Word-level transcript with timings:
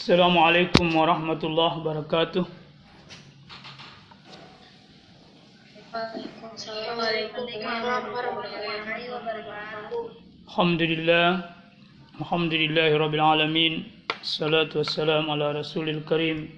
Wabarakatuh. 0.00 0.16
Waalaikumsalam 5.92 8.08
warahmatullahi 8.08 9.12
wabarakatuh. 9.12 10.00
Alhamdulillah. 10.48 11.52
Alhamdulillahi 12.16 12.96
rabbil 12.96 13.20
alamin. 13.20 13.92
Salatu 14.24 14.80
wassalamu 14.80 15.36
ala 15.36 15.60
rasulil 15.60 16.00
karim. 16.08 16.48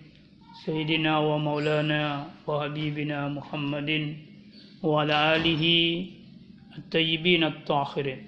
Sayyidina 0.63 1.19
wa 1.19 1.35
maulana 1.43 2.31
wa 2.47 2.63
habibina 2.63 3.27
Muhammadin 3.27 4.23
wa 4.87 5.03
ala 5.03 5.35
alihi 5.35 6.15
at-tayyibin 6.79 7.43
at-tahirin. 7.43 8.23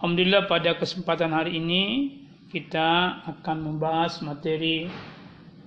Alhamdulillah 0.00 0.48
pada 0.48 0.80
kesempatan 0.80 1.36
hari 1.36 1.60
ini 1.60 2.21
kita 2.52 3.24
akan 3.24 3.56
membahas 3.64 4.20
materi 4.20 4.84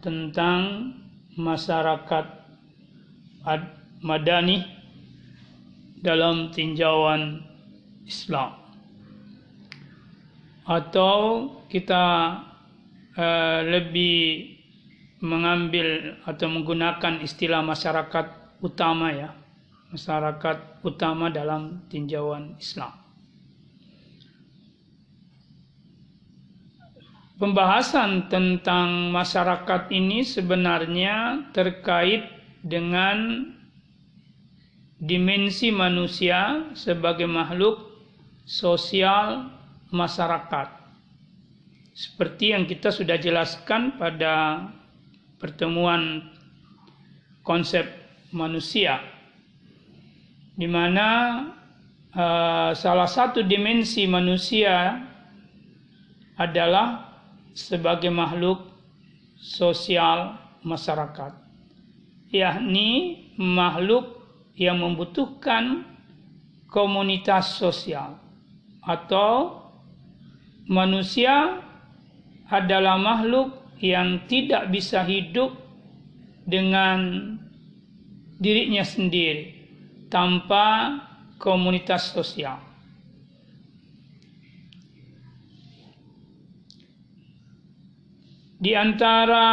tentang 0.05 0.93
masyarakat 1.33 2.25
ad- 3.41 3.73
madani 4.05 4.61
dalam 5.97 6.53
tinjauan 6.53 7.41
Islam. 8.05 8.53
Atau 10.69 11.49
kita 11.73 12.05
uh, 13.17 13.59
lebih 13.65 14.53
mengambil 15.25 16.21
atau 16.21 16.45
menggunakan 16.53 17.17
istilah 17.25 17.65
masyarakat 17.65 18.59
utama 18.61 19.09
ya 19.09 19.33
masyarakat 19.89 20.83
utama 20.85 21.31
dalam 21.31 21.85
tinjauan 21.87 22.57
Islam 22.59 23.04
Pembahasan 27.45 28.25
tentang 28.25 29.13
masyarakat 29.13 29.93
ini 29.93 30.25
sebenarnya 30.25 31.45
terkait 31.53 32.25
dengan 32.65 33.45
dimensi 34.97 35.69
manusia 35.69 36.73
sebagai 36.73 37.29
makhluk 37.29 37.85
sosial 38.49 39.45
masyarakat. 39.93 40.73
Seperti 41.93 42.57
yang 42.57 42.65
kita 42.65 42.89
sudah 42.89 43.21
jelaskan 43.21 43.93
pada 43.93 44.65
pertemuan 45.37 46.25
konsep 47.45 47.85
manusia, 48.33 49.05
di 50.57 50.65
mana 50.65 51.09
uh, 52.09 52.73
salah 52.73 53.05
satu 53.05 53.45
dimensi 53.45 54.09
manusia 54.09 54.97
adalah 56.41 57.14
sebagai 57.55 58.11
makhluk 58.11 58.67
sosial 59.39 60.35
masyarakat, 60.67 61.31
yakni 62.27 63.23
makhluk 63.39 64.19
yang 64.59 64.83
membutuhkan 64.83 65.87
komunitas 66.67 67.55
sosial 67.55 68.19
atau 68.83 69.63
manusia 70.67 71.63
adalah 72.51 72.99
makhluk 72.99 73.55
yang 73.79 74.27
tidak 74.27 74.67
bisa 74.69 75.07
hidup 75.07 75.55
dengan 76.43 77.33
dirinya 78.37 78.83
sendiri 78.83 79.55
tanpa 80.11 80.99
komunitas 81.39 82.11
sosial. 82.11 82.64
Di 88.65 88.73
antara 88.73 89.45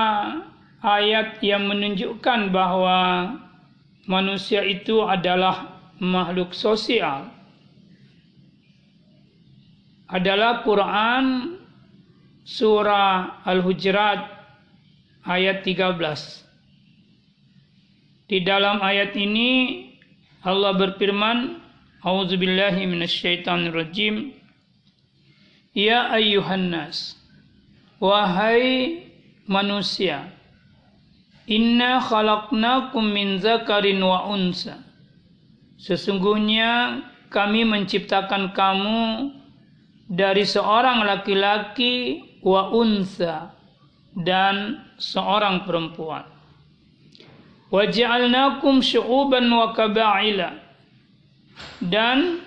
ayat 0.80 1.44
yang 1.44 1.68
menunjukkan 1.68 2.48
bahwa 2.48 3.28
manusia 4.08 4.64
itu 4.64 5.04
adalah 5.04 5.84
makhluk 6.00 6.56
sosial 6.56 7.28
adalah 10.12 10.60
Quran 10.64 11.56
surah 12.44 13.40
Al-Hujurat 13.48 14.28
ayat 15.24 15.64
13. 15.64 15.96
Di 18.28 18.44
dalam 18.44 18.84
ayat 18.84 19.16
ini 19.16 19.88
Allah 20.44 20.76
berfirman, 20.76 21.64
A'udzubillahi 22.04 22.84
minasyaitonirrajim. 22.84 24.36
Ya 25.72 26.12
ayyuhan 26.12 26.68
nas, 26.68 27.16
wahai 27.96 29.01
manusia, 29.46 30.30
Inna 31.50 31.98
khalaqnakum 31.98 33.02
min 33.10 33.42
zakarin 33.42 33.98
wa 33.98 34.30
unsa. 34.30 34.78
Sesungguhnya 35.74 37.02
kami 37.34 37.66
menciptakan 37.66 38.54
kamu 38.54 39.34
dari 40.06 40.46
seorang 40.46 41.02
laki-laki 41.02 42.22
wa 42.46 42.70
unsa 42.70 43.50
dan 44.14 44.86
seorang 45.02 45.66
perempuan. 45.66 46.22
Wa 47.74 47.90
ja'alnakum 47.90 48.78
syu'uban 48.78 49.50
wa 49.50 49.74
kaba'ila 49.74 50.62
dan 51.82 52.38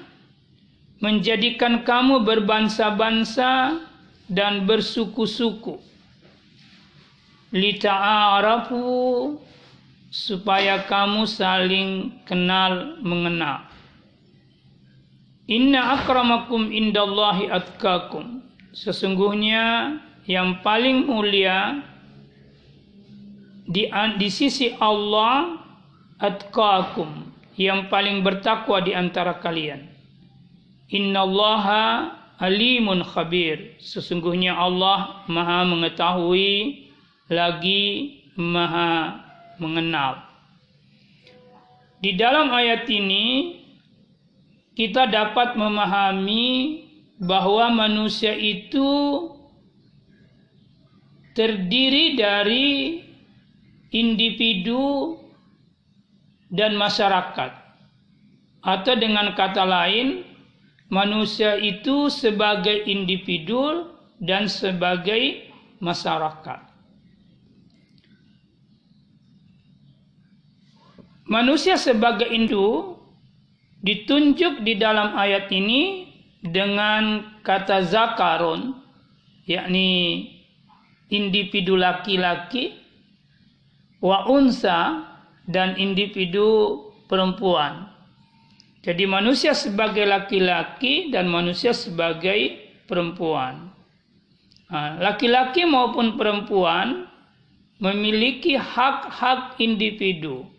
menjadikan 1.04 1.84
kamu 1.84 2.24
berbangsa-bangsa 2.24 3.84
dan 4.32 4.64
bersuku-suku 4.64 5.95
lita'arafu 7.56 9.40
supaya 10.12 10.84
kamu 10.84 11.24
saling 11.24 12.12
kenal 12.28 13.00
mengenal. 13.00 13.64
Inna 15.48 15.96
akramakum 16.02 16.68
indallahi 16.68 17.48
atkakum. 17.48 18.44
Sesungguhnya 18.76 19.96
yang 20.28 20.60
paling 20.60 21.08
mulia 21.08 21.80
di, 23.64 23.88
di 24.20 24.28
sisi 24.28 24.76
Allah 24.76 25.64
atkakum, 26.20 27.32
yang 27.56 27.88
paling 27.88 28.20
bertakwa 28.20 28.84
di 28.84 28.92
antara 28.92 29.40
kalian. 29.40 29.88
Innallaha 30.92 32.12
alimun 32.42 33.06
khabir. 33.06 33.80
Sesungguhnya 33.80 34.58
Allah 34.58 35.24
Maha 35.32 35.64
mengetahui 35.64 36.85
lagi 37.32 38.22
maha 38.38 39.22
mengenal. 39.58 40.22
Di 42.04 42.14
dalam 42.14 42.54
ayat 42.54 42.86
ini 42.86 43.58
kita 44.76 45.08
dapat 45.10 45.56
memahami 45.58 46.84
bahwa 47.18 47.72
manusia 47.72 48.36
itu 48.36 48.92
terdiri 51.34 52.20
dari 52.20 53.02
individu 53.96 55.16
dan 56.52 56.76
masyarakat. 56.76 57.52
Atau 58.66 58.94
dengan 59.00 59.32
kata 59.34 59.64
lain, 59.64 60.28
manusia 60.92 61.56
itu 61.56 62.12
sebagai 62.12 62.84
individu 62.86 63.96
dan 64.20 64.52
sebagai 64.52 65.48
masyarakat. 65.80 66.75
Manusia 71.26 71.74
sebagai 71.74 72.30
indu 72.30 72.94
ditunjuk 73.82 74.62
di 74.62 74.78
dalam 74.78 75.18
ayat 75.18 75.50
ini 75.50 76.06
dengan 76.46 77.34
kata 77.42 77.82
zakarun, 77.82 78.78
yakni 79.50 80.22
individu 81.10 81.82
laki-laki, 81.82 82.78
wa 84.06 84.30
unsa 84.30 85.02
dan 85.50 85.74
individu 85.82 86.78
perempuan. 87.10 87.90
Jadi 88.86 89.10
manusia 89.10 89.58
sebagai 89.58 90.06
laki-laki 90.06 91.10
dan 91.10 91.26
manusia 91.26 91.74
sebagai 91.74 92.70
perempuan. 92.86 93.74
Laki-laki 95.02 95.66
maupun 95.66 96.22
perempuan 96.22 97.10
memiliki 97.82 98.54
hak-hak 98.54 99.58
individu 99.58 100.54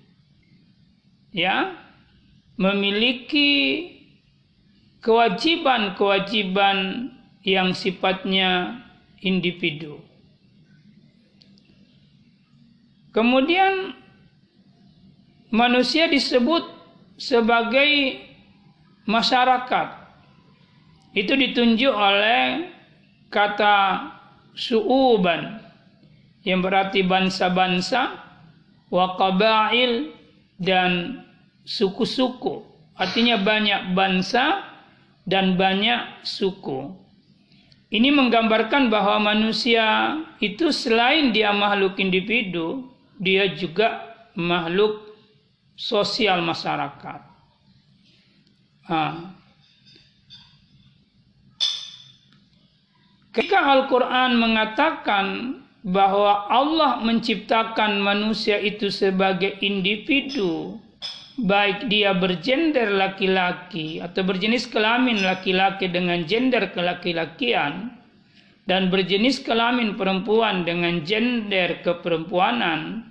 ya 1.37 1.77
memiliki 2.57 3.85
kewajiban-kewajiban 5.05 7.13
yang 7.45 7.77
sifatnya 7.77 8.81
individu. 9.21 10.01
Kemudian 13.13 13.93
manusia 15.53 16.09
disebut 16.09 16.65
sebagai 17.21 18.25
masyarakat. 19.05 20.09
Itu 21.17 21.33
ditunjuk 21.33 21.97
oleh 21.97 22.69
kata 23.33 24.05
su'uban 24.53 25.65
yang 26.45 26.61
berarti 26.61 27.01
bangsa-bangsa 27.05 28.21
wa 28.93 29.17
qabail 29.17 30.13
dan 30.61 31.25
suku-suku. 31.67 32.63
Artinya 32.97 33.37
banyak 33.37 33.93
bangsa 33.93 34.65
dan 35.27 35.59
banyak 35.59 36.25
suku. 36.25 36.95
Ini 37.93 38.09
menggambarkan 38.15 38.89
bahwa 38.89 39.35
manusia 39.35 40.17
itu 40.39 40.71
selain 40.71 41.31
dia 41.35 41.51
makhluk 41.55 41.99
individu 41.99 42.89
dia 43.21 43.49
juga 43.53 44.17
makhluk 44.37 45.17
sosial 45.77 46.45
masyarakat. 46.45 47.21
Ha. 48.87 49.05
Ketika 53.33 53.61
Al-Quran 53.61 54.41
mengatakan 54.41 55.27
bahwa 55.85 56.49
Allah 56.49 57.05
menciptakan 57.05 58.01
manusia 58.01 58.57
itu 58.57 58.89
sebagai 58.89 59.61
individu, 59.61 60.81
baik 61.37 61.93
dia 61.93 62.17
bergender 62.17 62.89
laki-laki 62.97 64.01
atau 64.01 64.25
berjenis 64.25 64.65
kelamin 64.65 65.21
laki-laki 65.21 65.93
dengan 65.93 66.25
gender 66.25 66.73
kelaki-lakian, 66.73 67.93
dan 68.67 68.91
berjenis 68.91 69.39
kelamin 69.45 69.95
perempuan 69.95 70.67
dengan 70.67 71.05
gender 71.05 71.85
keperempuanan, 71.85 73.05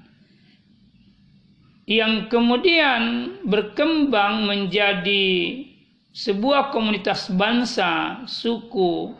yang 1.85 2.27
kemudian 2.33 3.33
berkembang 3.45 4.49
menjadi 4.49 5.63
sebuah 6.11 6.73
komunitas 6.73 7.29
bangsa, 7.29 8.25
suku, 8.25 9.13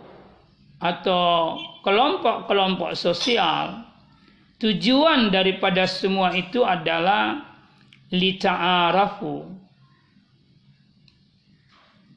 atau 0.81 1.55
kelompok-kelompok 1.85 2.97
sosial, 2.97 3.85
tujuan 4.59 5.31
daripada 5.31 5.87
semua 5.87 6.35
itu 6.35 6.65
adalah 6.67 7.54
lita'arafu. 8.09 9.45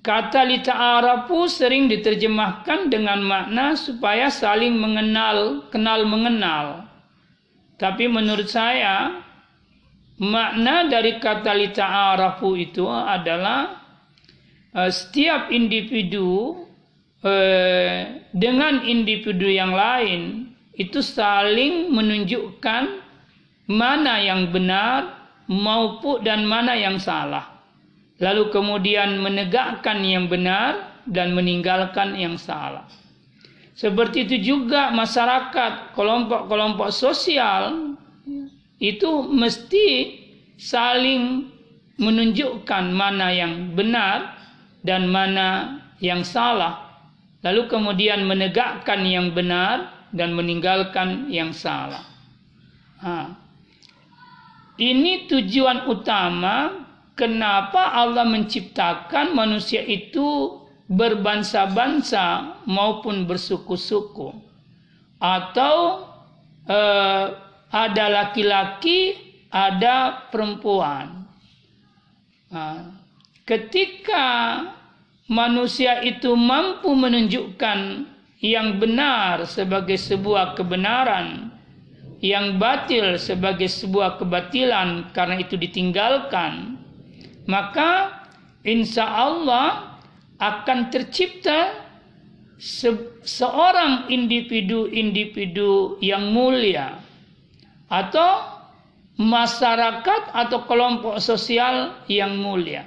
Kata 0.05 0.41
lita'arafu 0.49 1.49
sering 1.53 1.89
diterjemahkan 1.93 2.89
dengan 2.89 3.21
makna 3.21 3.77
supaya 3.77 4.33
saling 4.33 4.73
mengenal, 4.79 5.69
kenal 5.69 6.09
mengenal. 6.09 6.89
Tapi 7.77 8.09
menurut 8.09 8.49
saya, 8.49 9.21
makna 10.17 10.89
dari 10.89 11.21
kata 11.21 11.53
lita'arafu 11.53 12.57
itu 12.57 12.89
adalah 12.89 13.85
uh, 14.73 14.91
setiap 14.91 15.53
individu 15.53 16.65
eh, 17.23 18.23
dengan 18.35 18.83
individu 18.87 19.47
yang 19.51 19.75
lain 19.75 20.55
itu 20.79 21.03
saling 21.03 21.91
menunjukkan 21.91 23.03
mana 23.67 24.23
yang 24.23 24.55
benar 24.55 25.18
maupun 25.49 26.23
dan 26.23 26.45
mana 26.45 26.77
yang 26.77 27.01
salah. 27.01 27.59
Lalu 28.21 28.51
kemudian 28.53 29.19
menegakkan 29.23 30.03
yang 30.05 30.29
benar 30.29 31.01
dan 31.09 31.33
meninggalkan 31.33 32.15
yang 32.19 32.37
salah. 32.37 32.85
Seperti 33.79 34.27
itu 34.27 34.37
juga 34.59 34.91
masyarakat, 34.91 35.95
kelompok-kelompok 35.95 36.91
sosial 36.91 37.95
itu 38.83 39.11
mesti 39.27 40.19
saling 40.59 41.47
menunjukkan 41.99 42.85
mana 42.91 43.31
yang 43.31 43.75
benar 43.75 44.35
dan 44.83 45.11
mana 45.11 45.79
yang 46.03 46.23
salah 46.27 46.89
lalu 47.43 47.71
kemudian 47.71 48.27
menegakkan 48.27 49.07
yang 49.07 49.31
benar 49.31 50.09
dan 50.11 50.35
meninggalkan 50.35 51.29
yang 51.31 51.55
salah. 51.55 52.03
Ha. 52.99 53.37
Ini 54.79 55.27
tujuan 55.27 55.91
utama 55.91 56.87
kenapa 57.19 57.99
Allah 57.99 58.23
menciptakan 58.23 59.35
manusia 59.35 59.83
itu 59.83 60.55
berbangsa-bangsa 60.87 62.57
maupun 62.63 63.27
bersuku-suku. 63.27 64.39
Atau 65.19 66.07
eh, 66.71 67.27
ada 67.69 68.05
laki-laki, 68.07 69.19
ada 69.51 70.31
perempuan. 70.33 71.27
Ha. 72.55 72.95
Ketika 73.45 74.27
manusia 75.29 76.01
itu 76.01 76.33
mampu 76.33 76.95
menunjukkan 76.95 78.09
yang 78.41 78.81
benar 78.81 79.45
sebagai 79.45 80.01
sebuah 80.01 80.57
kebenaran, 80.57 81.48
yang 82.19 82.59
batil 82.59 83.15
sebagai 83.15 83.71
sebuah 83.71 84.19
kebatilan 84.19 85.15
karena 85.15 85.39
itu 85.39 85.55
ditinggalkan, 85.55 86.75
maka 87.47 88.23
insya 88.67 89.07
Allah 89.07 89.99
akan 90.43 90.91
tercipta 90.91 91.87
se 92.59 92.91
seorang 93.23 94.11
individu-individu 94.11 96.03
yang 96.03 96.35
mulia 96.35 96.99
atau 97.87 98.59
masyarakat 99.19 100.35
atau 100.35 100.67
kelompok 100.67 101.23
sosial 101.23 102.03
yang 102.11 102.39
mulia. 102.39 102.87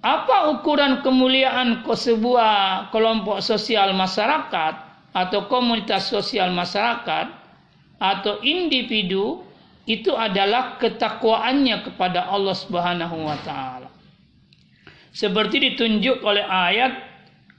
Apa 0.00 0.50
ukuran 0.50 1.04
kemuliaan 1.04 1.84
ke 1.84 1.94
sebuah 1.94 2.88
kelompok 2.90 3.38
sosial 3.44 3.92
masyarakat 3.94 4.74
atau 5.12 5.40
komunitas 5.46 6.08
sosial 6.08 6.50
masyarakat 6.54 7.39
atau 8.00 8.40
individu 8.40 9.44
itu 9.84 10.16
adalah 10.16 10.80
ketakwaannya 10.80 11.84
kepada 11.84 12.32
Allah 12.32 12.56
Subhanahu 12.56 13.28
wa 13.28 13.36
taala. 13.44 13.92
Seperti 15.12 15.60
ditunjuk 15.60 16.24
oleh 16.24 16.46
ayat 16.46 16.96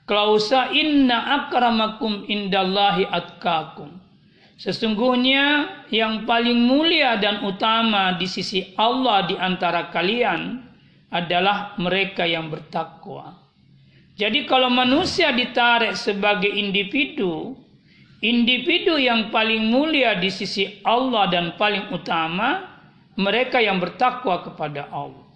klausa 0.10 0.74
inna 0.74 1.46
akramakum 1.46 2.26
indallahi 2.26 3.06
atkakum. 3.06 4.02
Sesungguhnya 4.58 5.70
yang 5.90 6.26
paling 6.26 6.58
mulia 6.58 7.18
dan 7.18 7.42
utama 7.46 8.14
di 8.18 8.30
sisi 8.30 8.74
Allah 8.78 9.26
di 9.26 9.36
antara 9.36 9.90
kalian 9.90 10.62
adalah 11.12 11.76
mereka 11.82 12.24
yang 12.24 12.48
bertakwa. 12.48 13.36
Jadi 14.16 14.46
kalau 14.46 14.70
manusia 14.70 15.34
ditarik 15.34 15.98
sebagai 15.98 16.50
individu, 16.50 17.58
individu 18.22 18.96
yang 19.02 19.34
paling 19.34 19.68
mulia 19.68 20.16
di 20.16 20.30
sisi 20.30 20.80
Allah 20.86 21.28
dan 21.28 21.58
paling 21.58 21.90
utama 21.90 22.70
mereka 23.18 23.60
yang 23.60 23.82
bertakwa 23.82 24.46
kepada 24.46 24.88
Allah. 24.94 25.28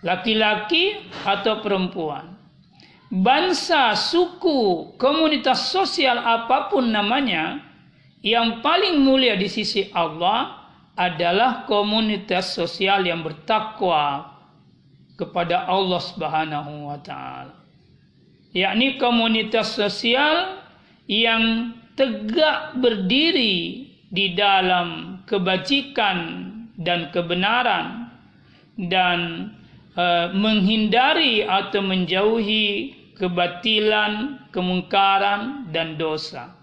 Laki-laki 0.00 0.96
atau 1.28 1.60
perempuan. 1.60 2.40
Bangsa, 3.12 3.92
suku, 3.92 4.94
komunitas 4.96 5.68
sosial 5.68 6.16
apa 6.16 6.72
pun 6.72 6.88
namanya, 6.88 7.60
yang 8.24 8.64
paling 8.64 9.00
mulia 9.02 9.36
di 9.36 9.50
sisi 9.50 9.92
Allah 9.92 10.60
adalah 10.94 11.64
komunitas 11.64 12.54
sosial 12.54 13.04
yang 13.04 13.24
bertakwa 13.24 14.36
kepada 15.16 15.68
Allah 15.68 16.00
Subhanahu 16.00 16.88
wa 16.88 16.98
taala. 17.00 17.56
Yakni 18.56 18.96
komunitas 18.96 19.76
sosial 19.76 20.60
yang 21.08 21.74
tegak 22.00 22.80
berdiri 22.80 23.84
di 24.08 24.32
dalam 24.32 25.20
kebajikan 25.28 26.48
dan 26.80 27.12
kebenaran 27.12 28.08
dan 28.88 29.52
uh, 30.00 30.32
menghindari 30.32 31.44
atau 31.44 31.84
menjauhi 31.84 32.96
kebatilan, 33.20 34.40
kemungkaran 34.48 35.68
dan 35.68 36.00
dosa. 36.00 36.56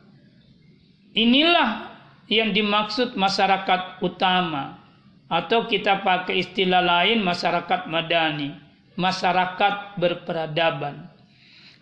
Inilah 1.14 1.94
yang 2.34 2.50
dimaksud 2.50 3.14
masyarakat 3.14 4.02
utama 4.02 4.82
atau 5.30 5.70
kita 5.70 6.02
pakai 6.02 6.42
istilah 6.42 6.82
lain 6.82 7.22
masyarakat 7.22 7.86
madani, 7.86 8.58
masyarakat 8.98 10.02
berperadaban. 10.02 11.14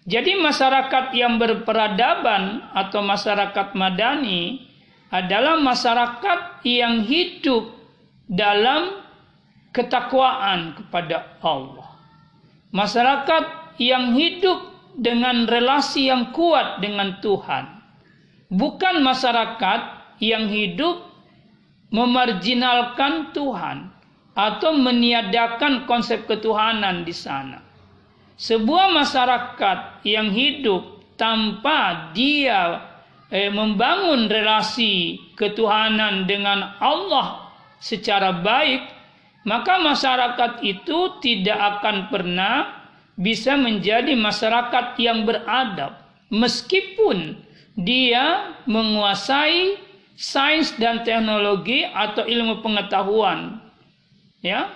Jadi 0.05 0.37
masyarakat 0.37 1.17
yang 1.17 1.41
berperadaban 1.41 2.61
atau 2.77 3.01
masyarakat 3.01 3.73
madani 3.73 4.61
adalah 5.09 5.57
masyarakat 5.57 6.61
yang 6.61 7.01
hidup 7.01 7.73
dalam 8.29 9.01
ketakwaan 9.73 10.77
kepada 10.77 11.41
Allah. 11.41 11.89
Masyarakat 12.69 13.43
yang 13.81 14.13
hidup 14.13 14.61
dengan 14.93 15.49
relasi 15.49 16.13
yang 16.13 16.29
kuat 16.37 16.85
dengan 16.85 17.17
Tuhan. 17.25 17.65
Bukan 18.53 19.01
masyarakat 19.01 19.81
yang 20.21 20.45
hidup 20.53 21.01
memarjinalkan 21.89 23.33
Tuhan 23.33 23.89
atau 24.37 24.71
meniadakan 24.77 25.89
konsep 25.89 26.29
ketuhanan 26.29 27.01
di 27.01 27.15
sana. 27.15 27.64
Sebuah 28.35 28.91
masyarakat 28.91 30.03
yang 30.03 30.27
hidup 30.35 31.15
tanpa 31.15 32.11
dia 32.11 32.83
eh, 33.31 33.47
membangun 33.47 34.27
relasi 34.27 35.23
ketuhanan 35.39 36.27
dengan 36.27 36.75
Allah 36.83 37.55
secara 37.79 38.35
baik, 38.43 38.83
maka 39.47 39.79
masyarakat 39.79 40.51
itu 40.67 41.19
tidak 41.23 41.79
akan 41.79 42.11
pernah 42.11 42.85
bisa 43.15 43.55
menjadi 43.55 44.11
masyarakat 44.19 44.99
yang 44.99 45.23
beradab. 45.23 45.95
Meskipun 46.27 47.39
dia 47.79 48.55
menguasai 48.67 49.79
sains 50.19 50.75
dan 50.75 51.03
teknologi 51.07 51.87
atau 51.87 52.27
ilmu 52.27 52.59
pengetahuan 52.59 53.63
ya. 54.43 54.71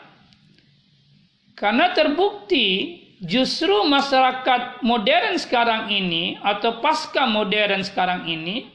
Karena 1.60 1.92
terbukti 1.92 3.04
justru 3.19 3.83
masyarakat 3.83 4.79
modern 4.79 5.35
sekarang 5.35 5.91
ini 5.91 6.39
atau 6.39 6.79
pasca 6.79 7.27
modern 7.27 7.83
sekarang 7.83 8.23
ini 8.23 8.71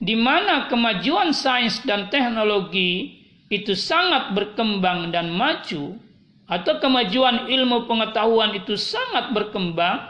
di 0.00 0.16
mana 0.16 0.72
kemajuan 0.72 1.36
sains 1.36 1.84
dan 1.84 2.08
teknologi 2.08 3.20
itu 3.52 3.76
sangat 3.76 4.32
berkembang 4.32 5.12
dan 5.12 5.28
maju 5.28 6.00
atau 6.48 6.74
kemajuan 6.80 7.48
ilmu 7.48 7.84
pengetahuan 7.84 8.56
itu 8.56 8.72
sangat 8.80 9.36
berkembang 9.36 10.00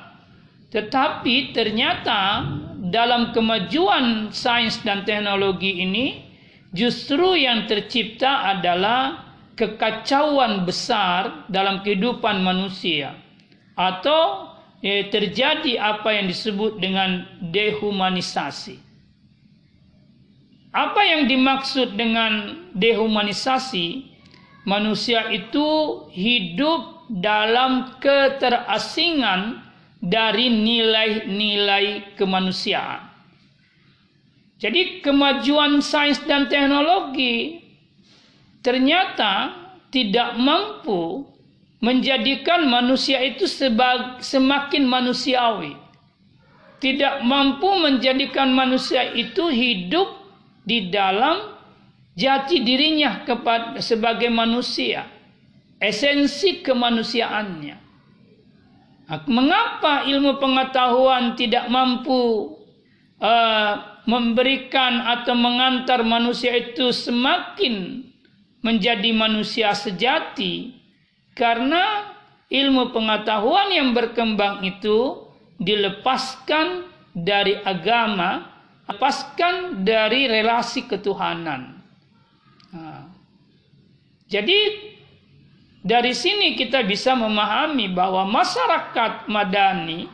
tetapi 0.71 1.51
ternyata 1.51 2.47
dalam 2.79 3.35
kemajuan 3.35 4.31
sains 4.31 4.79
dan 4.87 5.03
teknologi 5.03 5.83
ini 5.83 6.23
justru 6.71 7.35
yang 7.35 7.67
tercipta 7.67 8.55
adalah 8.55 9.35
kekacauan 9.59 10.63
besar 10.63 11.47
dalam 11.51 11.83
kehidupan 11.83 12.39
manusia 12.39 13.24
atau 13.75 14.55
eh, 14.83 15.11
terjadi 15.11 15.79
apa 15.79 16.15
yang 16.15 16.27
disebut 16.31 16.79
dengan 16.79 17.27
dehumanisasi. 17.51 18.79
Apa 20.75 21.01
yang 21.07 21.31
dimaksud 21.31 21.95
dengan 21.95 22.67
dehumanisasi? 22.75 24.11
Manusia 24.65 25.29
itu 25.29 25.69
hidup 26.09 27.07
dalam 27.13 28.01
keterasingan 28.01 29.61
dari 30.01 30.49
nilai-nilai 30.49 32.17
kemanusiaan. 32.17 33.13
Jadi 34.59 35.05
kemajuan 35.05 35.85
sains 35.85 36.17
dan 36.25 36.49
teknologi 36.49 37.61
ternyata 38.65 39.53
tidak 39.93 40.41
mampu 40.41 41.29
menjadikan 41.85 42.65
manusia 42.65 43.21
itu 43.21 43.45
semakin 44.25 44.89
manusiawi. 44.89 45.77
Tidak 46.81 47.21
mampu 47.25 47.69
menjadikan 47.77 48.53
manusia 48.57 49.13
itu 49.13 49.53
hidup 49.53 50.09
di 50.65 50.89
dalam 50.89 51.61
jati 52.17 52.65
dirinya 52.65 53.25
kepada 53.29 53.85
sebagai 53.85 54.33
manusia. 54.33 55.05
Esensi 55.77 56.65
kemanusiaannya. 56.65 57.77
Mengapa 59.29 60.09
ilmu 60.09 60.41
pengetahuan 60.41 61.37
tidak 61.37 61.69
mampu 61.69 62.57
uh, 63.21 64.01
memberikan 64.09 65.05
atau 65.05 65.37
mengantar 65.37 66.01
manusia 66.01 66.57
itu 66.57 66.89
semakin 66.89 68.01
menjadi 68.65 69.13
manusia 69.13 69.77
sejati? 69.77 70.84
Karena 71.35 72.15
ilmu 72.47 72.95
pengetahuan 72.95 73.75
yang 73.75 73.91
berkembang 73.91 74.63
itu 74.63 75.27
dilepaskan 75.59 76.87
dari 77.15 77.59
agama, 77.63 78.47
lepaskan 78.87 79.83
dari 79.87 80.31
relasi 80.31 80.87
ketuhanan. 80.87 81.83
Nah, 82.75 83.07
jadi 84.31 84.59
dari 85.85 86.11
sini 86.17 86.59
kita 86.59 86.83
bisa 86.87 87.15
memahami 87.15 87.91
bahwa 87.91 88.27
masyarakat 88.27 89.31
madani, 89.31 90.11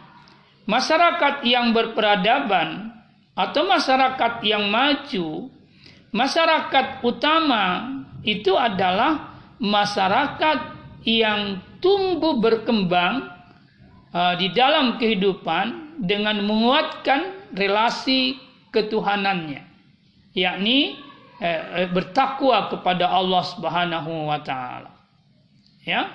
masyarakat 0.69 1.45
yang 1.45 1.73
berperadaban 1.73 2.93
atau 3.33 3.63
masyarakat 3.65 4.45
yang 4.45 4.69
maju, 4.69 5.49
masyarakat 6.13 7.01
utama 7.01 7.97
itu 8.21 8.53
adalah 8.59 9.31
masyarakat 9.57 10.70
yang 11.05 11.65
tumbuh 11.81 12.37
berkembang 12.41 13.33
uh, 14.13 14.35
di 14.37 14.53
dalam 14.53 15.01
kehidupan 15.01 15.97
dengan 16.01 16.41
menguatkan 16.45 17.53
relasi 17.57 18.41
ketuhanannya, 18.71 19.67
yakni 20.33 20.97
eh, 21.43 21.91
bertakwa 21.91 22.71
kepada 22.73 23.11
Allah 23.11 23.43
Subhanahu 23.45 24.31
wa 24.31 24.39
taala. 24.41 24.95
Ya. 25.85 26.09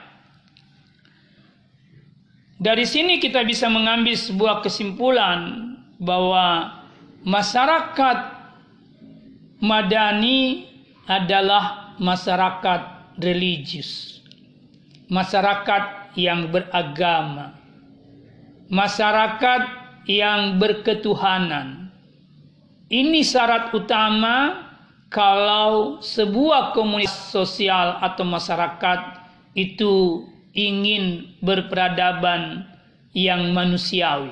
Dari 2.55 2.87
sini 2.87 3.19
kita 3.19 3.43
bisa 3.43 3.67
mengambil 3.67 4.15
sebuah 4.15 4.63
kesimpulan 4.63 5.75
bahwa 5.99 6.79
masyarakat 7.27 8.17
madani 9.59 10.71
adalah 11.05 11.93
masyarakat 11.99 12.81
religius 13.19 14.14
masyarakat 15.11 16.15
yang 16.15 16.49
beragama, 16.49 17.55
masyarakat 18.71 19.63
yang 20.09 20.57
berketuhanan. 20.61 21.89
Ini 22.85 23.25
syarat 23.25 23.73
utama 23.73 24.65
kalau 25.09 25.99
sebuah 26.05 26.77
komunitas 26.77 27.33
sosial 27.33 27.97
atau 28.01 28.21
masyarakat 28.21 29.25
itu 29.57 30.25
ingin 30.53 31.35
berperadaban 31.41 32.69
yang 33.15 33.55
manusiawi. 33.55 34.31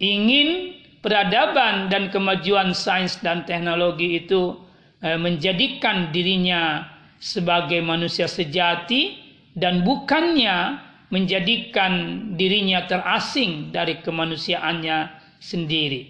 Ingin 0.00 0.80
peradaban 1.04 1.92
dan 1.92 2.08
kemajuan 2.08 2.72
sains 2.72 3.20
dan 3.20 3.44
teknologi 3.44 4.24
itu 4.24 4.56
eh, 5.04 5.20
menjadikan 5.20 6.08
dirinya 6.12 6.88
sebagai 7.20 7.84
manusia 7.84 8.24
sejati 8.24 9.19
dan 9.54 9.82
bukannya 9.82 10.78
menjadikan 11.10 11.92
dirinya 12.38 12.86
terasing 12.86 13.74
dari 13.74 13.98
kemanusiaannya 13.98 15.10
sendiri. 15.42 16.06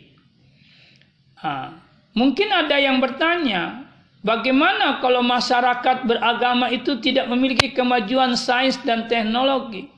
Ha, 1.40 1.72
mungkin 2.12 2.52
ada 2.52 2.76
yang 2.76 3.00
bertanya, 3.00 3.88
bagaimana 4.20 5.00
kalau 5.00 5.24
masyarakat 5.24 6.04
beragama 6.04 6.68
itu 6.68 7.00
tidak 7.00 7.32
memiliki 7.32 7.72
kemajuan 7.72 8.36
sains 8.36 8.76
dan 8.84 9.08
teknologi? 9.08 9.88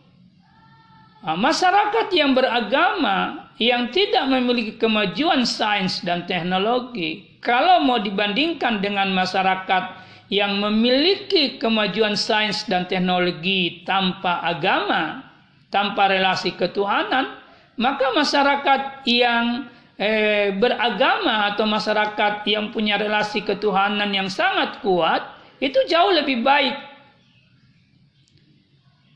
Ha, 1.27 1.35
masyarakat 1.35 2.15
yang 2.15 2.31
beragama 2.39 3.51
yang 3.59 3.91
tidak 3.91 4.27
memiliki 4.31 4.79
kemajuan 4.79 5.43
sains 5.43 5.99
dan 6.07 6.27
teknologi, 6.31 7.39
kalau 7.43 7.83
mau 7.83 7.99
dibandingkan 7.99 8.79
dengan 8.79 9.11
masyarakat 9.11 10.02
yang 10.33 10.65
memiliki 10.65 11.61
kemajuan 11.61 12.17
sains 12.17 12.65
dan 12.65 12.89
teknologi 12.89 13.85
tanpa 13.85 14.41
agama, 14.41 15.29
tanpa 15.69 16.09
relasi 16.09 16.57
ketuhanan, 16.57 17.37
maka 17.77 18.17
masyarakat 18.17 19.05
yang 19.05 19.69
eh, 20.01 20.57
beragama 20.57 21.53
atau 21.53 21.69
masyarakat 21.69 22.49
yang 22.49 22.73
punya 22.73 22.97
relasi 22.97 23.45
ketuhanan 23.45 24.09
yang 24.09 24.33
sangat 24.33 24.81
kuat 24.81 25.21
itu 25.61 25.77
jauh 25.85 26.17
lebih 26.17 26.41
baik. 26.41 26.81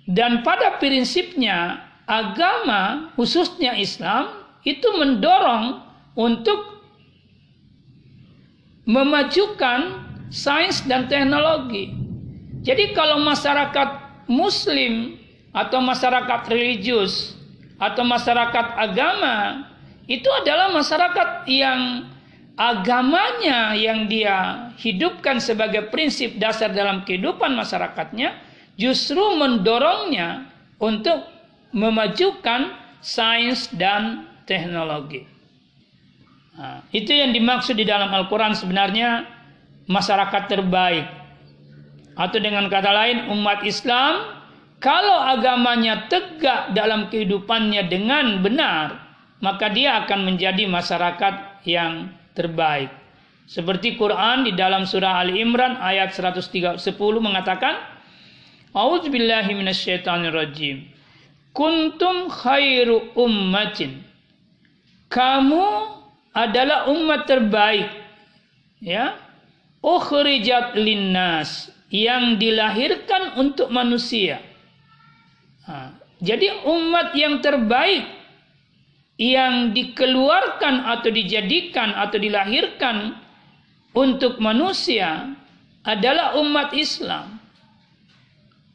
Dan 0.05 0.45
pada 0.45 0.77
prinsipnya 0.77 1.81
agama 2.05 3.11
khususnya 3.17 3.73
Islam 3.73 4.37
itu 4.69 4.85
mendorong 5.01 5.81
untuk 6.13 6.77
memajukan 8.85 10.06
sains 10.31 10.83
dan 10.87 11.07
teknologi. 11.07 11.95
Jadi 12.67 12.95
kalau 12.95 13.23
masyarakat 13.23 13.89
muslim 14.27 15.15
atau 15.55 15.79
masyarakat 15.79 16.41
religius 16.51 17.39
atau 17.79 18.03
masyarakat 18.03 18.67
agama 18.75 19.69
itu 20.11 20.27
adalah 20.43 20.71
masyarakat 20.75 21.47
yang 21.47 22.11
agamanya 22.57 23.77
yang 23.77 24.09
dia 24.09 24.71
hidupkan 24.81 25.39
sebagai 25.39 25.93
prinsip 25.93 26.41
dasar 26.41 26.73
dalam 26.73 27.05
kehidupan 27.05 27.53
masyarakatnya 27.53 28.33
justru 28.81 29.21
mendorongnya 29.37 30.49
untuk 30.81 31.25
memajukan 31.73 32.73
sains 33.05 33.69
dan 33.77 34.25
teknologi. 34.49 35.29
Nah, 36.57 36.81
itu 36.89 37.13
yang 37.13 37.37
dimaksud 37.37 37.77
di 37.77 37.85
dalam 37.85 38.09
Al-Quran 38.09 38.57
sebenarnya 38.57 39.29
masyarakat 39.91 40.43
terbaik. 40.51 41.07
Atau 42.17 42.39
dengan 42.41 42.67
kata 42.71 42.91
lain 42.91 43.19
umat 43.35 43.63
Islam 43.67 44.37
kalau 44.77 45.19
agamanya 45.25 46.09
tegak 46.13 46.77
dalam 46.77 47.09
kehidupannya 47.09 47.89
dengan 47.89 48.45
benar, 48.45 49.01
maka 49.41 49.73
dia 49.73 50.05
akan 50.05 50.29
menjadi 50.29 50.69
masyarakat 50.69 51.65
yang 51.65 52.13
terbaik. 52.37 52.93
Seperti 53.47 53.95
Quran 53.95 54.43
di 54.43 54.53
dalam 54.53 54.85
surah 54.85 55.23
Al 55.23 55.33
Imran 55.33 55.79
ayat 55.79 56.13
110 56.13 56.83
mengatakan, 57.23 57.79
A'udzubillahi. 58.77 59.57
Kuntum 61.57 62.29
khairu 62.29 63.17
ummatin. 63.17 64.05
Kamu 65.09 65.67
adalah 66.37 66.85
umat 66.93 67.25
terbaik. 67.25 67.89
Ya. 68.85 69.17
Ukhrijat 69.87 70.75
linnas 70.75 71.71
yang 71.95 72.43
dilahirkan 72.43 73.39
untuk 73.39 73.71
manusia. 73.71 74.43
Jadi 76.19 76.67
umat 76.67 77.15
yang 77.15 77.39
terbaik 77.39 78.03
yang 79.15 79.71
dikeluarkan 79.71 80.91
atau 80.91 81.09
dijadikan 81.15 81.95
atau 81.95 82.19
dilahirkan 82.19 83.15
untuk 83.95 84.43
manusia 84.43 85.39
adalah 85.87 86.35
umat 86.43 86.75
Islam. 86.75 87.39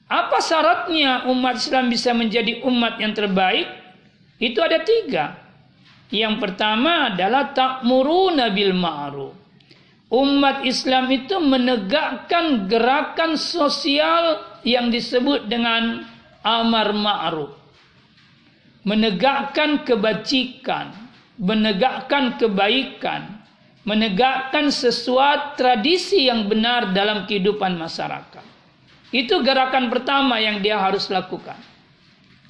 Apa 0.07 0.39
syaratnya 0.39 1.27
umat 1.27 1.59
Islam 1.59 1.91
bisa 1.91 2.15
menjadi 2.15 2.63
umat 2.63 3.03
yang 3.03 3.11
terbaik? 3.11 3.67
Itu 4.39 4.63
ada 4.63 4.79
tiga. 4.79 5.35
Yang 6.07 6.39
pertama 6.39 7.11
adalah 7.11 7.51
takmuruna 7.51 8.51
bil 8.51 8.75
ma'ruf. 8.75 9.40
Umat 10.11 10.67
Islam 10.67 11.07
itu 11.07 11.39
menegakkan 11.39 12.67
gerakan 12.67 13.39
sosial 13.39 14.43
yang 14.67 14.91
disebut 14.91 15.47
dengan 15.47 16.03
amar 16.43 16.91
ma'ruf. 16.91 17.55
Menegakkan 18.83 19.87
kebajikan, 19.87 20.91
menegakkan 21.39 22.35
kebaikan, 22.35 23.39
menegakkan 23.87 24.67
sesuatu 24.67 25.55
tradisi 25.55 26.27
yang 26.27 26.43
benar 26.51 26.91
dalam 26.91 27.23
kehidupan 27.23 27.79
masyarakat. 27.79 28.43
Itu 29.15 29.39
gerakan 29.47 29.87
pertama 29.87 30.43
yang 30.43 30.59
dia 30.59 30.75
harus 30.75 31.07
lakukan. 31.07 31.55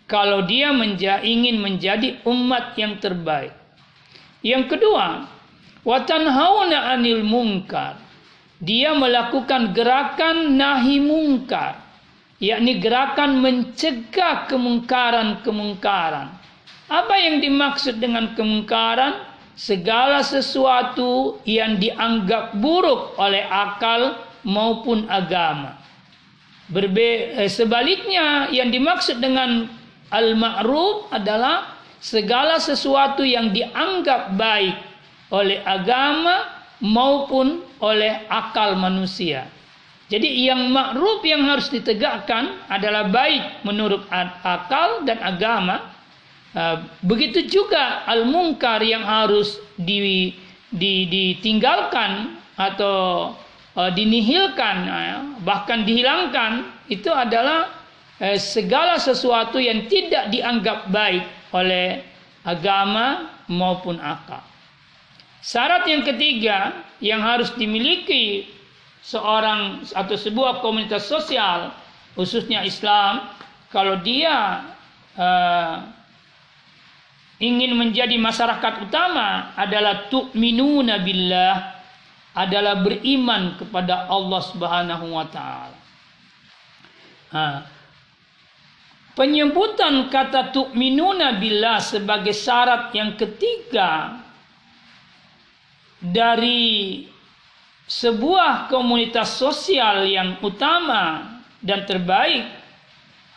Kalau 0.09 0.49
dia 0.49 0.73
menja 0.73 1.21
ingin 1.21 1.61
menjadi 1.61 2.25
umat 2.25 2.73
yang 2.73 2.97
terbaik. 2.97 3.53
Yang 4.41 4.75
kedua, 4.75 5.29
watanhauna 5.87 6.95
anil 6.97 7.23
mungkar. 7.25 7.97
Dia 8.61 8.93
melakukan 8.93 9.73
gerakan 9.73 10.53
nahi 10.53 11.01
mungkar, 11.01 11.81
yakni 12.37 12.77
gerakan 12.77 13.41
mencegah 13.41 14.45
kemungkaran-kemungkaran. 14.45 16.29
Apa 16.91 17.15
yang 17.17 17.41
dimaksud 17.41 17.97
dengan 17.97 18.37
kemungkaran? 18.37 19.31
segala 19.61 20.25
sesuatu 20.25 21.37
yang 21.45 21.77
dianggap 21.77 22.57
buruk 22.57 23.13
oleh 23.19 23.45
akal 23.45 24.17
maupun 24.41 25.05
agama. 25.05 25.77
Berbe 26.71 27.35
eh, 27.35 27.51
sebaliknya 27.51 28.49
yang 28.49 28.71
dimaksud 28.71 29.19
dengan 29.19 29.67
al-ma'ruf 30.09 31.11
adalah 31.11 31.77
segala 32.01 32.57
sesuatu 32.57 33.21
yang 33.21 33.51
dianggap 33.51 34.33
baik 34.39 34.75
oleh 35.31 35.63
agama 35.63 36.61
maupun 36.83 37.63
oleh 37.79 38.27
akal 38.27 38.75
manusia. 38.75 39.47
Jadi 40.11 40.43
yang 40.43 40.75
ma'ruf 40.75 41.23
yang 41.23 41.47
harus 41.47 41.71
ditegakkan 41.71 42.67
adalah 42.67 43.07
baik 43.07 43.63
menurut 43.63 44.03
akal 44.43 45.07
dan 45.07 45.23
agama 45.23 45.91
Uh, 46.51 46.83
begitu 46.99 47.47
juga 47.47 48.03
al 48.03 48.27
mungkar 48.27 48.83
yang 48.83 49.07
harus 49.07 49.55
di, 49.79 50.35
di, 50.67 51.07
ditinggalkan 51.07 52.35
atau 52.59 53.31
uh, 53.71 53.91
dinihilkan 53.95 54.77
uh, 54.83 55.19
bahkan 55.47 55.87
dihilangkan 55.87 56.67
itu 56.91 57.07
adalah 57.07 57.79
segala 58.37 59.01
sesuatu 59.01 59.57
yang 59.57 59.89
tidak 59.89 60.29
dianggap 60.29 60.93
baik 60.93 61.25
oleh 61.57 62.05
agama 62.45 63.33
maupun 63.49 63.97
akal. 63.97 64.45
Syarat 65.41 65.89
yang 65.89 66.05
ketiga 66.05 66.85
yang 67.01 67.25
harus 67.25 67.49
dimiliki 67.57 68.45
seorang 69.01 69.81
atau 69.89 70.13
sebuah 70.13 70.61
komunitas 70.61 71.09
sosial 71.09 71.73
khususnya 72.13 72.61
Islam 72.61 73.25
kalau 73.73 73.97
dia 74.05 74.61
uh, 75.17 75.75
ingin 77.41 77.73
menjadi 77.73 78.21
masyarakat 78.21 78.85
utama 78.85 79.57
adalah 79.57 80.05
tu'minuna 80.13 81.01
billah 81.01 81.81
adalah 82.37 82.79
beriman 82.79 83.57
kepada 83.57 84.05
Allah 84.07 84.41
Subhanahu 84.45 85.05
wa 85.09 85.25
taala. 85.27 85.79
Penyebutan 89.17 90.07
kata 90.07 90.53
tu'minuna 90.53 91.41
billah 91.41 91.81
sebagai 91.81 92.31
syarat 92.31 92.93
yang 92.95 93.19
ketiga 93.19 94.20
dari 96.01 97.05
sebuah 97.85 98.67
komunitas 98.67 99.37
sosial 99.37 100.09
yang 100.09 100.41
utama 100.41 101.37
dan 101.61 101.85
terbaik 101.85 102.49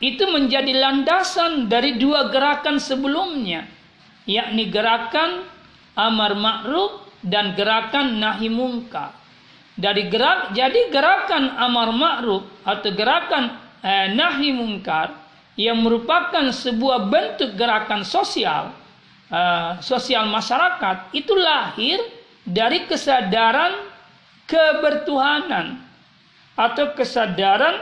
itu 0.00 0.24
menjadi 0.26 0.72
landasan 0.72 1.68
dari 1.68 2.00
dua 2.00 2.32
gerakan 2.32 2.80
sebelumnya 2.80 3.68
yakni 4.24 4.72
gerakan 4.72 5.44
amar 5.94 6.34
ma'ruf 6.34 7.08
dan 7.24 7.56
gerakan 7.56 8.20
nahi 8.20 8.52
mungkar. 8.52 9.16
Dari 9.74 10.06
gerak 10.06 10.54
jadi 10.54 10.86
gerakan 10.92 11.58
amar 11.58 11.90
ma'ruf 11.90 12.46
atau 12.62 12.90
gerakan 12.94 13.58
eh, 13.82 14.06
nahi 14.14 14.54
mungkar 14.54 15.10
yang 15.58 15.82
merupakan 15.82 16.46
sebuah 16.50 17.10
bentuk 17.10 17.58
gerakan 17.58 18.06
sosial 18.06 18.70
eh, 19.34 19.70
sosial 19.82 20.30
masyarakat 20.30 21.10
itu 21.10 21.34
lahir 21.34 21.98
dari 22.44 22.84
kesadaran 22.84 23.88
kebertuhanan 24.44 25.80
atau 26.54 26.92
kesadaran 26.92 27.80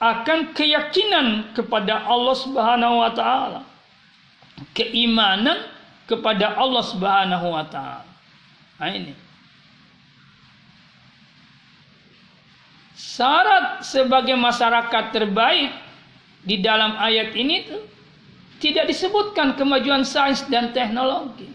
akan 0.00 0.56
keyakinan 0.56 1.52
kepada 1.52 2.08
Allah 2.08 2.36
Subhanahu 2.36 3.04
wa 3.04 3.12
taala 3.12 3.60
keimanan 4.72 5.68
kepada 6.04 6.56
Allah 6.56 6.84
Subhanahu 6.84 7.46
wa 7.52 7.64
taala. 7.68 8.08
Nah 8.80 8.90
ini. 8.92 9.14
Syarat 12.96 13.80
sebagai 13.80 14.36
masyarakat 14.36 15.04
terbaik 15.12 15.72
di 16.44 16.60
dalam 16.60 17.00
ayat 17.00 17.32
ini 17.32 17.64
tuh 17.64 17.82
tidak 18.60 18.92
disebutkan 18.92 19.56
kemajuan 19.56 20.04
sains 20.04 20.44
dan 20.52 20.76
teknologi. 20.76 21.48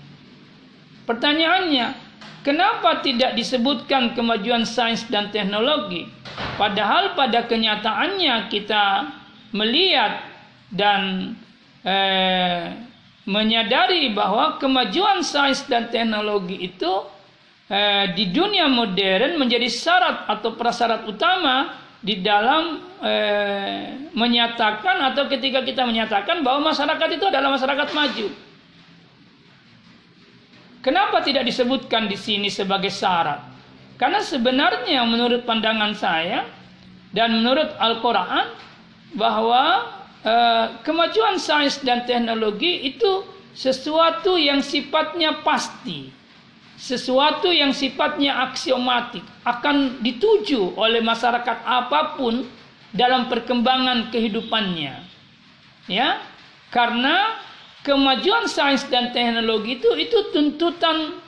Pertanyaannya, 1.06 2.05
kenapa 2.46 3.02
tidak 3.02 3.34
disebutkan 3.34 4.14
kemajuan 4.14 4.64
sains 4.64 5.04
dan 5.10 5.34
teknologi? 5.34 6.06
Padahal 6.56 7.18
pada 7.18 7.50
kenyataannya 7.50 8.48
kita 8.54 9.10
melihat 9.52 10.22
dan 10.70 11.34
eh, 11.82 12.78
menyadari 13.26 14.14
bahwa 14.14 14.62
kemajuan 14.62 15.26
sains 15.26 15.66
dan 15.66 15.90
teknologi 15.90 16.62
itu 16.62 17.10
eh, 17.68 18.14
di 18.14 18.30
dunia 18.30 18.70
modern 18.70 19.42
menjadi 19.42 19.66
syarat 19.66 20.30
atau 20.30 20.54
prasyarat 20.54 21.10
utama 21.10 21.82
di 22.06 22.22
dalam 22.22 22.86
eh, 23.02 24.14
menyatakan 24.14 25.02
atau 25.10 25.26
ketika 25.26 25.66
kita 25.66 25.90
menyatakan 25.90 26.46
bahwa 26.46 26.70
masyarakat 26.70 27.10
itu 27.18 27.26
adalah 27.26 27.58
masyarakat 27.58 27.90
maju. 27.98 28.45
Kenapa 30.86 31.26
tidak 31.26 31.50
disebutkan 31.50 32.06
di 32.06 32.14
sini 32.14 32.54
sebagai 32.54 32.94
syarat? 32.94 33.42
Karena 33.98 34.22
sebenarnya 34.22 35.02
menurut 35.10 35.42
pandangan 35.42 35.98
saya 35.98 36.46
dan 37.10 37.42
menurut 37.42 37.74
Al-Qur'an 37.82 38.54
bahwa 39.18 39.96
Eh, 40.26 40.66
kemajuan 40.82 41.38
sains 41.38 41.78
dan 41.86 42.02
teknologi 42.10 42.82
itu 42.90 43.22
sesuatu 43.54 44.42
yang 44.42 44.58
sifatnya 44.66 45.46
pasti, 45.46 46.10
sesuatu 46.82 47.54
yang 47.54 47.70
sifatnya 47.70 48.34
aksiomatik 48.50 49.22
akan 49.46 50.02
dituju 50.02 50.74
oleh 50.82 51.06
masyarakat 51.06 51.62
apa 51.62 52.18
pun 52.18 52.42
dalam 52.90 53.30
perkembangan 53.30 54.10
kehidupannya. 54.10 54.98
Ya, 55.86 56.18
karena 56.74 57.38
kemajuan 57.86 58.50
sains 58.50 58.82
dan 58.90 59.14
teknologi 59.14 59.78
itu 59.78 59.94
itu 59.94 60.34
tuntutan 60.34 61.22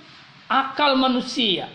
akal 0.50 0.98
manusia. 0.98 1.70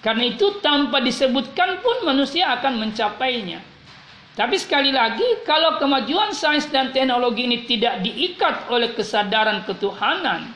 Karena 0.00 0.32
itu 0.32 0.58
tanpa 0.64 1.04
disebutkan 1.04 1.84
pun 1.84 2.08
manusia 2.08 2.56
akan 2.56 2.80
mencapainya. 2.80 3.60
Tapi 4.36 4.56
sekali 4.60 4.92
lagi, 4.92 5.24
kalau 5.48 5.80
kemajuan 5.80 6.32
sains 6.32 6.68
dan 6.68 6.92
teknologi 6.92 7.48
ini 7.48 7.64
tidak 7.64 8.04
diikat 8.04 8.68
oleh 8.68 8.92
kesadaran 8.92 9.64
ketuhanan 9.64 10.52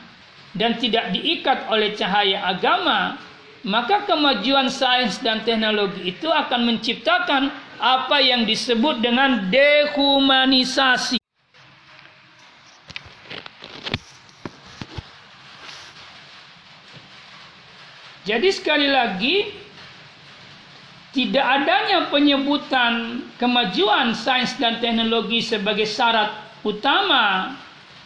dan 0.53 0.77
tidak 0.77 1.09
diikat 1.13 1.65
oleh 1.69 1.93
cahaya 1.97 2.45
agama, 2.45 3.17
maka 3.65 4.05
kemajuan 4.05 4.69
sains 4.69 5.17
dan 5.21 5.41
teknologi 5.41 6.13
itu 6.13 6.29
akan 6.29 6.61
menciptakan 6.65 7.49
apa 7.81 8.17
yang 8.21 8.45
disebut 8.45 9.01
dengan 9.01 9.49
dehumanisasi. 9.49 11.20
Jadi 18.21 18.49
sekali 18.53 18.85
lagi 18.85 19.49
tidak 21.11 21.43
adanya 21.43 22.07
penyebutan 22.07 23.25
kemajuan 23.35 24.15
sains 24.15 24.55
dan 24.61 24.79
teknologi 24.79 25.43
sebagai 25.43 25.89
syarat 25.89 26.31
utama 26.63 27.57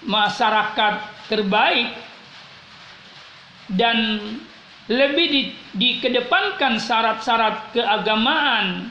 masyarakat 0.08 1.28
terbaik 1.30 1.94
dan 3.70 4.22
lebih 4.88 5.28
di, 5.30 5.42
dikedepankan 5.74 6.78
syarat-syarat 6.78 7.74
keagamaan 7.74 8.90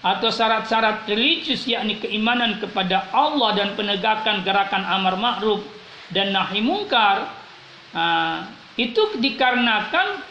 atau 0.00 0.32
syarat-syarat 0.32 1.04
religius 1.08 1.68
yakni 1.68 2.00
keimanan 2.00 2.56
kepada 2.56 3.08
Allah 3.12 3.52
dan 3.56 3.76
penegakan 3.76 4.40
gerakan 4.44 4.84
amar 4.88 5.16
ma'ruf 5.20 5.60
dan 6.12 6.32
nahi 6.32 6.64
mungkar 6.64 7.28
itu 8.80 9.02
dikarenakan 9.20 10.24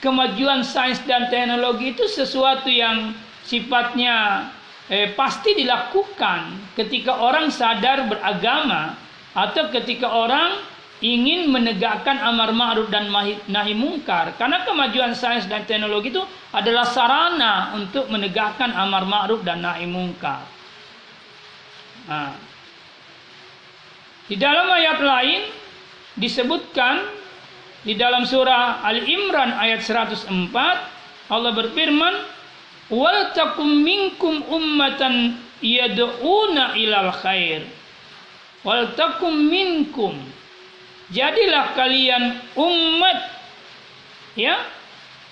kemajuan 0.00 0.64
sains 0.64 0.98
dan 1.04 1.28
teknologi 1.28 1.92
itu 1.92 2.08
sesuatu 2.08 2.66
yang 2.72 3.12
sifatnya 3.44 4.48
eh, 4.88 5.12
pasti 5.12 5.54
dilakukan 5.54 6.72
ketika 6.74 7.20
orang 7.20 7.52
sadar 7.52 8.08
beragama 8.08 8.96
atau 9.36 9.70
ketika 9.70 10.10
orang 10.10 10.58
ingin 11.00 11.48
menegakkan 11.48 12.20
amar 12.20 12.52
ma'ruf 12.52 12.92
dan 12.92 13.08
nahi 13.48 13.72
mungkar 13.72 14.36
karena 14.36 14.68
kemajuan 14.68 15.16
sains 15.16 15.48
dan 15.48 15.64
teknologi 15.64 16.12
itu 16.12 16.20
adalah 16.52 16.84
sarana 16.84 17.72
untuk 17.72 18.08
menegakkan 18.12 18.68
amar 18.76 19.08
ma'ruf 19.08 19.40
dan 19.40 19.64
nahi 19.64 19.88
mungkar. 19.88 20.44
Nah, 22.04 22.36
di 24.28 24.36
dalam 24.36 24.68
ayat 24.68 24.98
lain 25.00 25.40
disebutkan 26.20 27.19
di 27.80 27.96
dalam 27.96 28.28
surah 28.28 28.84
Ali 28.84 29.08
Imran 29.08 29.56
ayat 29.56 29.80
104 29.80 30.28
Allah 31.32 31.52
berfirman 31.56 32.14
wal 32.92 33.32
takum 33.32 33.70
minkum 33.80 34.44
ummatan 34.50 35.38
yad'una 35.64 36.76
ilal 36.76 37.12
khair. 37.24 37.64
Wal 38.60 38.92
takum 38.92 39.32
minkum. 39.32 40.12
Jadilah 41.08 41.72
kalian 41.72 42.38
umat 42.54 43.18
ya 44.36 44.60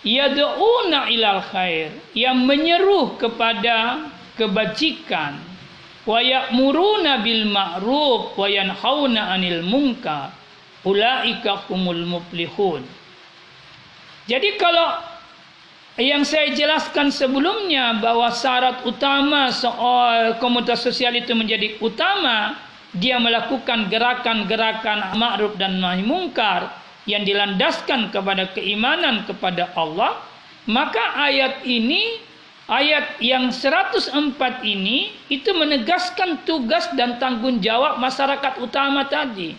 yad'una 0.06 1.12
ilal 1.12 1.44
khair 1.44 1.92
yang 2.16 2.48
menyeru 2.48 3.20
kepada 3.20 4.08
kebajikan. 4.40 5.36
Wa 6.08 6.24
ya'muruna 6.24 7.20
bil 7.20 7.44
ma'ruf 7.52 8.32
wa 8.40 8.48
yanhauna 8.48 9.36
'anil 9.36 9.60
munkar 9.60 10.32
ulaika 10.86 11.66
humul 11.66 12.04
muflihun. 12.06 12.84
Jadi 14.28 14.60
kalau 14.60 15.00
yang 15.98 16.22
saya 16.22 16.54
jelaskan 16.54 17.10
sebelumnya 17.10 17.98
bahwa 17.98 18.30
syarat 18.30 18.86
utama 18.86 19.50
soal 19.50 20.38
komunitas 20.38 20.84
sosial 20.84 21.16
itu 21.18 21.34
menjadi 21.34 21.74
utama 21.82 22.54
dia 22.96 23.20
melakukan 23.20 23.90
gerakan-gerakan 23.92 25.18
ma'ruf 25.18 25.58
dan 25.60 25.76
nahi 25.82 26.00
mungkar 26.00 26.72
yang 27.04 27.24
dilandaskan 27.24 28.12
kepada 28.12 28.52
keimanan 28.52 29.24
kepada 29.24 29.72
Allah, 29.76 30.20
maka 30.68 31.00
ayat 31.16 31.64
ini 31.64 32.20
ayat 32.68 33.16
yang 33.24 33.48
104 33.48 34.12
ini 34.64 35.12
itu 35.32 35.50
menegaskan 35.56 36.44
tugas 36.44 36.88
dan 36.96 37.16
tanggung 37.16 37.60
jawab 37.64 37.96
masyarakat 37.96 38.60
utama 38.60 39.08
tadi. 39.08 39.56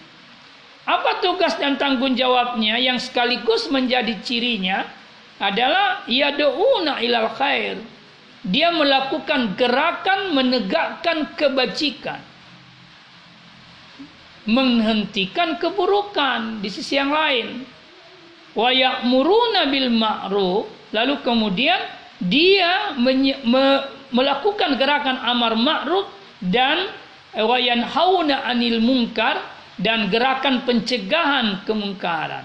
Apa 0.90 1.22
tugas 1.22 1.54
dan 1.62 1.78
tanggung 1.78 2.18
jawabnya 2.18 2.82
yang 2.82 2.98
sekaligus 2.98 3.70
menjadi 3.70 4.18
cirinya 4.26 4.90
adalah 5.38 6.02
yadu'una 6.10 6.98
ilal 7.06 7.30
khair. 7.38 7.78
Dia 8.42 8.74
melakukan 8.74 9.54
gerakan 9.54 10.34
menegakkan 10.34 11.38
kebajikan 11.38 12.26
menghentikan 14.50 15.62
keburukan 15.62 16.58
di 16.60 16.70
sisi 16.74 16.98
yang 16.98 17.14
lain. 17.14 17.64
Wa 18.58 18.74
ya'muruna 18.74 19.70
bil 19.70 19.94
ma'ruf, 19.94 20.66
lalu 20.90 21.22
kemudian 21.22 21.78
dia 22.18 22.98
me, 22.98 23.86
melakukan 24.10 24.74
gerakan 24.76 25.22
amar 25.22 25.54
ma'ruf 25.54 26.10
dan 26.42 26.90
wa 27.38 27.58
yanhauna 27.62 28.42
'anil 28.50 28.82
munkar 28.82 29.38
dan 29.80 30.12
gerakan 30.12 30.68
pencegahan 30.68 31.64
kemungkaran. 31.64 32.44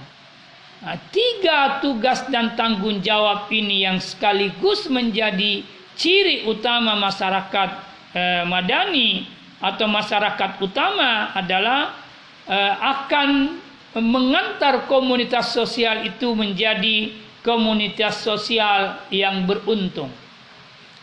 Nah, 0.85 0.97
tiga 1.11 1.83
tugas 1.83 2.23
dan 2.31 2.55
tanggung 2.55 3.03
jawab 3.03 3.51
ini 3.51 3.83
yang 3.83 3.99
sekaligus 3.99 4.87
menjadi 4.87 5.65
ciri 5.99 6.47
utama 6.47 6.95
masyarakat 6.95 7.71
eh, 8.15 8.45
madani 8.47 9.27
atau 9.65 9.89
masyarakat 9.89 10.61
utama 10.61 11.33
adalah 11.33 11.97
uh, 12.45 12.75
akan 12.77 13.57
mengantar 13.97 14.85
komunitas 14.85 15.57
sosial 15.57 16.05
itu 16.05 16.37
menjadi 16.37 17.17
komunitas 17.41 18.21
sosial 18.21 19.01
yang 19.09 19.49
beruntung. 19.49 20.13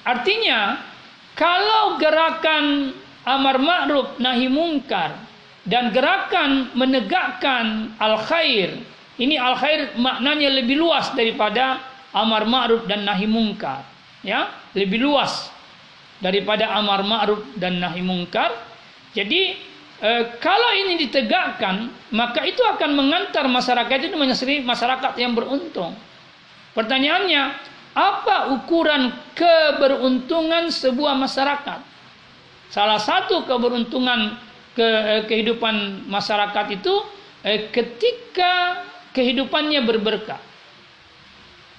Artinya, 0.06 0.78
kalau 1.34 1.98
gerakan 1.98 2.94
amar 3.26 3.58
ma'ruf 3.62 4.18
nahi 4.22 4.46
mungkar 4.46 5.14
dan 5.68 5.94
gerakan 5.94 6.74
menegakkan 6.74 7.94
al 8.02 8.18
khair, 8.26 8.82
ini 9.22 9.38
al 9.38 9.54
khair 9.58 9.94
maknanya 9.98 10.50
lebih 10.50 10.82
luas 10.82 11.14
daripada 11.14 11.78
amar 12.12 12.50
ma'ruf 12.50 12.90
dan 12.90 13.06
nahi 13.06 13.30
mungkar, 13.30 13.86
ya, 14.26 14.50
lebih 14.74 15.00
luas 15.06 15.54
daripada 16.22 16.70
amar 16.74 17.06
ma'ruf 17.06 17.42
dan 17.58 17.78
nahi 17.78 18.02
mungkar. 18.02 18.54
Jadi 19.12 19.58
e, 20.02 20.12
kalau 20.42 20.72
ini 20.86 20.98
ditegakkan, 21.08 21.90
maka 22.14 22.46
itu 22.46 22.62
akan 22.62 22.92
mengantar 22.96 23.46
masyarakat 23.46 23.98
itu 24.08 24.16
menjadi 24.16 24.64
masyarakat 24.66 25.14
yang 25.20 25.34
beruntung. 25.36 25.94
Pertanyaannya, 26.72 27.44
apa 27.92 28.56
ukuran 28.56 29.12
keberuntungan 29.36 30.72
sebuah 30.72 31.20
masyarakat? 31.20 31.80
Salah 32.72 33.02
satu 33.04 33.44
keberuntungan 33.44 34.40
ke, 34.78 34.88
eh, 34.88 35.22
kehidupan 35.28 36.08
masyarakat 36.08 36.66
itu 36.76 36.94
eh, 37.44 37.68
ketika 37.74 38.86
kehidupannya 39.12 39.84
berberkah. 39.84 40.40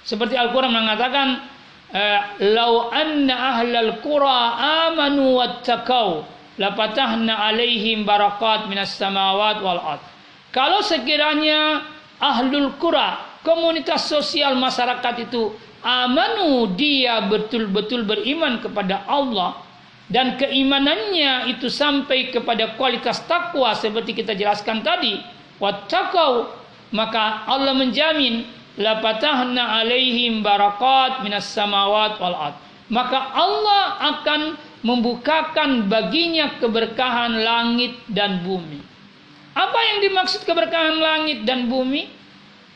Seperti 0.03 0.35
Al-Quran 0.35 0.75
mengatakan, 0.75 1.53
Eh, 1.93 2.21
lau 2.57 2.89
anna 2.89 3.53
ahlal 3.53 4.01
qura 4.01 4.57
amanu 4.89 5.37
wattaqau 5.37 6.25
lapatahna 6.57 7.37
alaihim 7.53 8.01
barakat 8.01 8.65
minas 8.65 8.97
samawat 8.97 9.61
wal 9.61 9.77
ard. 9.77 10.01
Kalau 10.49 10.81
sekiranya 10.81 11.85
ahlul 12.17 12.73
qura, 12.81 13.37
komunitas 13.45 14.09
sosial 14.09 14.57
masyarakat 14.57 15.29
itu 15.29 15.53
amanu 15.85 16.65
dia 16.73 17.21
betul-betul 17.29 18.09
beriman 18.09 18.57
kepada 18.57 19.05
Allah 19.05 19.61
dan 20.11 20.35
keimanannya 20.35 21.53
itu 21.55 21.71
sampai 21.71 22.31
kepada 22.31 22.75
kualitas 22.75 23.23
takwa 23.23 23.71
seperti 23.71 24.11
kita 24.17 24.35
jelaskan 24.35 24.83
tadi 24.83 25.19
wattaqau 25.63 26.63
maka 26.93 27.49
Allah 27.49 27.73
menjamin 27.73 28.45
la 28.77 29.01
patahna 29.01 29.81
alaihim 29.81 30.45
barakat 30.45 31.25
minas 31.25 31.49
samawat 31.49 32.21
wal 32.21 32.37
ard. 32.37 32.55
Maka 32.93 33.33
Allah 33.33 33.83
akan 34.13 34.41
membukakan 34.85 35.89
baginya 35.89 36.61
keberkahan 36.61 37.41
langit 37.41 37.97
dan 38.05 38.45
bumi. 38.45 38.77
Apa 39.53 39.79
yang 39.93 39.97
dimaksud 40.05 40.45
keberkahan 40.45 41.01
langit 41.01 41.45
dan 41.49 41.65
bumi? 41.65 42.09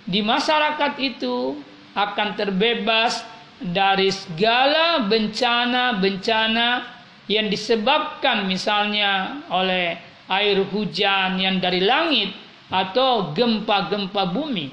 Di 0.07 0.25
masyarakat 0.25 0.97
itu 0.97 1.61
akan 1.93 2.37
terbebas 2.37 3.21
dari 3.57 4.13
segala 4.13 5.05
bencana-bencana 5.05 6.96
yang 7.27 7.51
disebabkan 7.51 8.47
misalnya 8.47 9.43
oleh 9.51 9.99
air 10.27 10.59
hujan 10.67 11.39
yang 11.39 11.59
dari 11.59 11.83
langit 11.83 12.31
atau 12.67 13.31
gempa-gempa 13.31 14.27
bumi. 14.31 14.71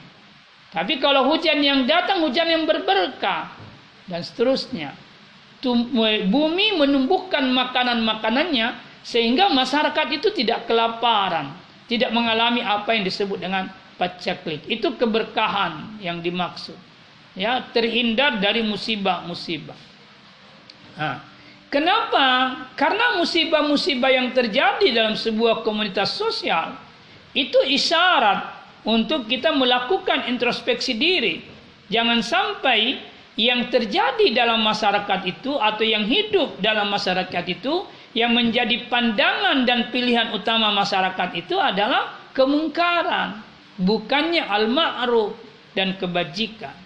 Tapi 0.75 0.99
kalau 0.99 1.31
hujan 1.31 1.63
yang 1.63 1.87
datang 1.87 2.23
hujan 2.27 2.51
yang 2.51 2.67
berberkah 2.67 3.55
dan 4.11 4.21
seterusnya. 4.23 4.95
Bumi 6.29 6.77
menumbuhkan 6.77 7.49
makanan-makanannya 7.55 8.75
sehingga 9.01 9.49
masyarakat 9.49 10.07
itu 10.13 10.29
tidak 10.37 10.69
kelaparan, 10.69 11.57
tidak 11.89 12.13
mengalami 12.13 12.61
apa 12.61 12.93
yang 12.93 13.07
disebut 13.07 13.41
dengan 13.41 13.73
pacaklik. 13.97 14.61
Itu 14.69 14.99
keberkahan 14.99 16.05
yang 16.05 16.21
dimaksud. 16.21 16.77
ya 17.35 17.59
terhindar 17.75 18.39
dari 18.39 18.63
musibah-musibah. 18.63 19.79
Nah, 20.95 21.19
kenapa? 21.75 22.55
Karena 22.79 23.19
musibah-musibah 23.19 24.15
yang 24.15 24.31
terjadi 24.31 24.95
dalam 24.95 25.19
sebuah 25.19 25.67
komunitas 25.67 26.15
sosial 26.15 26.79
itu 27.35 27.59
isyarat 27.67 28.55
untuk 28.87 29.27
kita 29.27 29.51
melakukan 29.51 30.31
introspeksi 30.31 30.95
diri. 30.95 31.43
Jangan 31.91 32.23
sampai 32.23 33.03
yang 33.35 33.67
terjadi 33.67 34.31
dalam 34.31 34.63
masyarakat 34.63 35.27
itu 35.27 35.59
atau 35.59 35.83
yang 35.83 36.07
hidup 36.07 36.63
dalam 36.63 36.87
masyarakat 36.95 37.45
itu 37.51 37.83
yang 38.15 38.31
menjadi 38.31 38.87
pandangan 38.87 39.67
dan 39.67 39.91
pilihan 39.91 40.31
utama 40.31 40.71
masyarakat 40.71 41.35
itu 41.35 41.59
adalah 41.59 42.15
kemungkaran, 42.31 43.43
bukannya 43.83 44.47
al-ma'ruf 44.47 45.35
dan 45.75 45.99
kebajikan. 45.99 46.84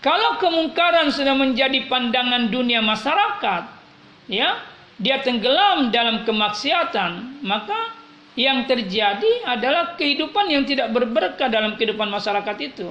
Kalau 0.00 0.40
kemungkaran 0.40 1.12
sudah 1.12 1.36
menjadi 1.36 1.84
pandangan 1.84 2.48
dunia 2.48 2.80
masyarakat, 2.80 3.62
ya, 4.32 4.64
dia 4.96 5.16
tenggelam 5.20 5.92
dalam 5.92 6.24
kemaksiatan, 6.24 7.44
maka 7.44 7.92
yang 8.32 8.64
terjadi 8.64 9.44
adalah 9.44 10.00
kehidupan 10.00 10.48
yang 10.48 10.64
tidak 10.64 10.88
berberkah 10.96 11.52
dalam 11.52 11.76
kehidupan 11.76 12.08
masyarakat 12.08 12.56
itu. 12.64 12.88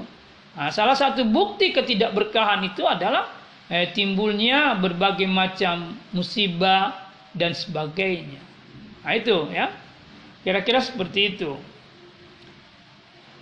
Nah, 0.53 0.69
salah 0.69 0.93
satu 0.93 1.25
bukti 1.25 1.73
ketidakberkahan 1.73 2.61
itu 2.69 2.85
adalah 2.85 3.25
eh, 3.73 3.89
timbulnya 3.89 4.77
berbagai 4.77 5.25
macam 5.25 5.97
musibah 6.13 6.93
dan 7.33 7.57
sebagainya. 7.57 8.41
Nah, 9.01 9.13
itu 9.17 9.49
ya. 9.49 9.73
Kira-kira 10.45 10.79
seperti 10.79 11.35
itu. 11.35 11.51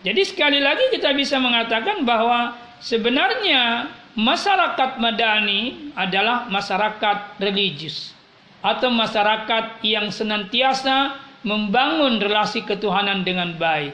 Jadi 0.05 0.21
sekali 0.23 0.59
lagi 0.61 0.93
kita 0.93 1.11
bisa 1.13 1.41
mengatakan 1.41 2.05
bahwa 2.05 2.66
sebenarnya 2.81 3.91
masyarakat 4.17 4.97
madani 4.97 5.93
adalah 5.93 6.49
masyarakat 6.49 7.37
religius 7.41 8.17
atau 8.65 8.89
masyarakat 8.89 9.85
yang 9.85 10.09
senantiasa 10.09 11.17
membangun 11.45 12.17
relasi 12.17 12.65
ketuhanan 12.65 13.21
dengan 13.21 13.53
baik. 13.55 13.93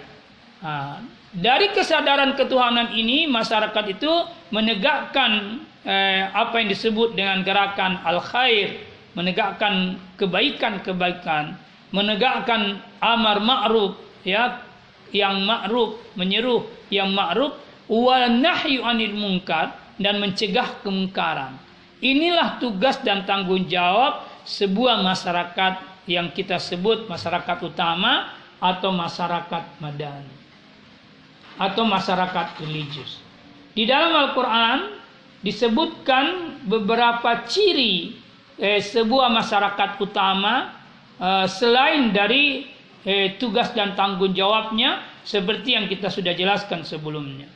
Nah, 0.64 1.04
dari 1.36 1.76
kesadaran 1.76 2.40
ketuhanan 2.40 2.96
ini 2.96 3.28
masyarakat 3.28 3.86
itu 4.00 4.12
menegakkan 4.54 5.62
eh, 5.84 6.24
apa 6.32 6.64
yang 6.64 6.72
disebut 6.72 7.20
dengan 7.20 7.44
gerakan 7.44 8.00
al 8.08 8.24
khair, 8.24 8.88
menegakkan 9.14 10.00
kebaikan-kebaikan, 10.16 11.60
menegakkan 11.92 12.80
amar 13.04 13.44
ma'ruf 13.44 14.00
ya 14.24 14.64
yang 15.14 15.44
ma'ruf 15.46 16.00
menyeru 16.16 16.66
yang 16.90 17.12
ma'ruf 17.12 17.60
wal 17.94 18.26
nahyu 18.42 18.82
anil 18.82 19.14
munkar 19.14 19.78
dan 20.02 20.18
mencegah 20.18 20.82
kemungkaran. 20.82 21.54
Inilah 22.02 22.58
tugas 22.58 23.00
dan 23.06 23.24
tanggung 23.24 23.70
jawab 23.70 24.26
sebuah 24.44 25.06
masyarakat 25.06 25.94
yang 26.10 26.34
kita 26.36 26.60
sebut 26.60 27.08
masyarakat 27.08 27.64
utama 27.64 28.34
atau 28.60 28.92
masyarakat 28.92 29.80
madani 29.80 30.36
atau 31.56 31.86
masyarakat 31.86 32.60
religius. 32.66 33.22
Di 33.78 33.86
dalam 33.86 34.12
Al-Quran 34.12 35.00
disebutkan 35.46 36.60
beberapa 36.66 37.46
ciri 37.46 38.18
eh, 38.58 38.82
sebuah 38.82 39.30
masyarakat 39.32 40.02
utama 40.02 40.76
eh, 41.22 41.46
selain 41.48 42.12
dari 42.12 42.68
eh, 43.06 43.38
tugas 43.38 43.72
dan 43.72 43.94
tanggung 43.94 44.34
jawabnya 44.34 45.04
seperti 45.24 45.78
yang 45.78 45.86
kita 45.88 46.12
sudah 46.12 46.36
jelaskan 46.36 46.84
sebelumnya. 46.84 47.53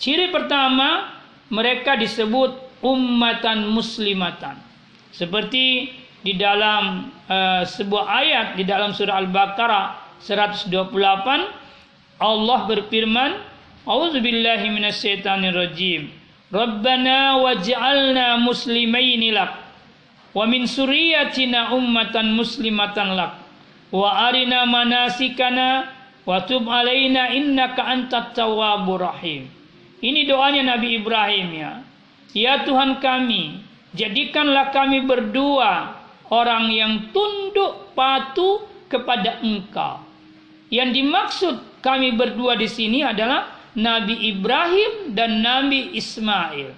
Ciri 0.00 0.32
pertama 0.32 1.12
mereka 1.52 1.92
disebut 2.00 2.80
ummatan 2.80 3.68
muslimatan. 3.68 4.56
Seperti 5.12 5.92
di 6.24 6.40
dalam 6.40 7.12
uh, 7.28 7.68
sebuah 7.68 8.04
ayat 8.08 8.46
di 8.56 8.64
dalam 8.64 8.96
surah 8.96 9.20
Al-Baqarah 9.20 10.16
128 10.24 10.72
Allah 12.20 12.60
berfirman, 12.64 13.30
"A'udzubillahi 13.84 14.72
minasyaitonir 14.72 15.52
rajim. 15.52 16.08
Rabbana 16.48 17.36
waj'alna 17.44 18.40
muslimaini 18.40 19.36
lak 19.36 19.52
wa 20.32 20.48
min 20.48 20.64
suriyyatina 20.64 21.76
ummatan 21.76 22.32
muslimatan 22.32 23.20
lak 23.20 23.36
wa 23.92 24.32
arina 24.32 24.64
manasikana 24.64 25.92
wa 26.24 26.40
tub 26.48 26.64
alaina 26.72 27.36
innaka 27.36 27.84
antat 27.84 28.32
tawwabur 28.32 29.04
rahim." 29.04 29.59
Ini 30.00 30.24
doanya 30.24 30.76
Nabi 30.76 30.96
Ibrahim 30.96 31.48
ya. 31.52 31.72
Ya 32.32 32.64
Tuhan 32.64 33.04
kami, 33.04 33.60
jadikanlah 33.92 34.72
kami 34.72 35.04
berdua 35.04 36.00
orang 36.32 36.72
yang 36.72 37.12
tunduk 37.12 37.92
patuh 37.92 38.64
kepada 38.88 39.44
Engkau. 39.44 40.00
Yang 40.70 40.90
dimaksud 41.02 41.54
kami 41.82 42.14
berdua 42.14 42.54
di 42.54 42.70
sini 42.70 43.02
adalah 43.02 43.60
Nabi 43.74 44.30
Ibrahim 44.30 45.14
dan 45.14 45.42
Nabi 45.42 45.94
Ismail. 45.94 46.74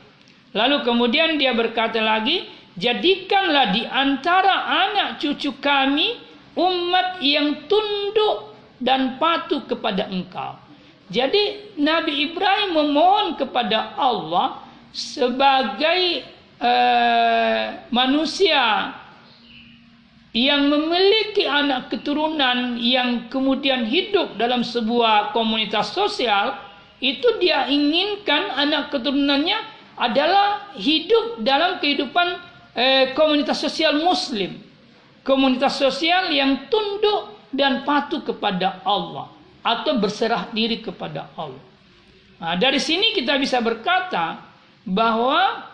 Lalu 0.52 0.76
kemudian 0.84 1.36
dia 1.40 1.56
berkata 1.56 2.00
lagi, 2.00 2.44
jadikanlah 2.76 3.72
di 3.72 3.84
antara 3.84 4.68
anak 4.88 5.20
cucu 5.20 5.56
kami 5.60 6.16
umat 6.56 7.20
yang 7.24 7.68
tunduk 7.68 8.52
dan 8.80 9.16
patuh 9.16 9.64
kepada 9.64 10.08
engkau. 10.12 10.61
Jadi 11.12 11.76
Nabi 11.76 12.32
Ibrahim 12.32 12.72
memohon 12.72 13.36
kepada 13.36 13.92
Allah 14.00 14.64
sebagai 14.96 16.24
uh, 16.56 17.84
manusia 17.92 18.96
yang 20.32 20.72
memiliki 20.72 21.44
anak 21.44 21.92
keturunan 21.92 22.80
yang 22.80 23.28
kemudian 23.28 23.84
hidup 23.84 24.40
dalam 24.40 24.64
sebuah 24.64 25.36
komunitas 25.36 25.92
sosial 25.92 26.56
itu 27.04 27.36
dia 27.36 27.68
inginkan 27.68 28.48
anak 28.56 28.88
keturunannya 28.88 29.60
adalah 30.00 30.72
hidup 30.80 31.44
dalam 31.44 31.76
kehidupan 31.84 32.40
eh, 32.72 33.12
komunitas 33.12 33.60
sosial 33.60 34.00
muslim. 34.00 34.56
Komunitas 35.20 35.76
sosial 35.76 36.32
yang 36.32 36.72
tunduk 36.72 37.36
dan 37.52 37.84
patuh 37.84 38.24
kepada 38.24 38.80
Allah 38.88 39.41
atau 39.62 39.98
berserah 39.98 40.50
diri 40.50 40.82
kepada 40.82 41.30
Allah 41.38 41.62
nah, 42.42 42.54
dari 42.58 42.82
sini 42.82 43.14
kita 43.14 43.38
bisa 43.38 43.62
berkata 43.62 44.42
bahwa 44.82 45.66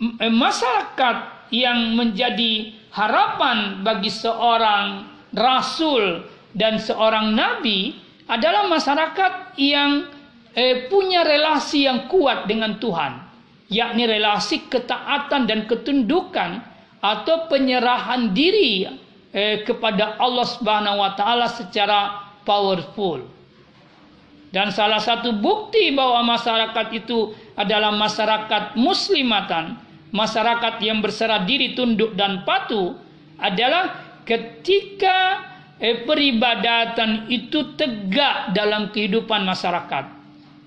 eh, 0.00 0.32
masyarakat 0.32 1.16
yang 1.52 1.94
menjadi 1.94 2.72
harapan 2.90 3.84
bagi 3.84 4.08
seorang 4.08 5.06
rasul 5.36 6.24
dan 6.54 6.78
seorang 6.78 7.34
nabi 7.34 7.98
adalah 8.30 8.64
masyarakat 8.70 9.58
yang 9.60 10.08
eh, 10.54 10.88
punya 10.88 11.26
relasi 11.26 11.84
yang 11.84 12.08
kuat 12.08 12.46
dengan 12.48 12.78
Tuhan, 12.80 13.20
yakni 13.68 14.08
relasi 14.08 14.70
ketaatan 14.70 15.44
dan 15.44 15.66
ketundukan 15.68 16.62
atau 17.04 17.50
penyerahan 17.52 18.32
diri 18.32 18.88
eh, 19.34 19.60
kepada 19.66 20.16
Allah 20.16 20.46
Subhanahu 20.48 21.02
wa 21.02 21.12
taala 21.18 21.50
secara 21.50 22.32
powerful. 22.46 23.33
Dan 24.54 24.70
salah 24.70 25.02
satu 25.02 25.34
bukti 25.34 25.90
bahwa 25.90 26.22
masyarakat 26.38 26.94
itu 26.94 27.34
adalah 27.58 27.90
masyarakat 27.90 28.78
muslimatan 28.78 29.82
masyarakat 30.14 30.78
yang 30.78 31.02
berserah 31.02 31.42
diri 31.42 31.74
tunduk 31.74 32.14
dan 32.14 32.46
patuh 32.46 32.94
adalah 33.42 33.98
ketika 34.22 35.42
eh, 35.82 36.06
peribadatan 36.06 37.26
itu 37.26 37.74
tegak 37.74 38.54
dalam 38.54 38.94
kehidupan 38.94 39.42
masyarakat. 39.42 40.04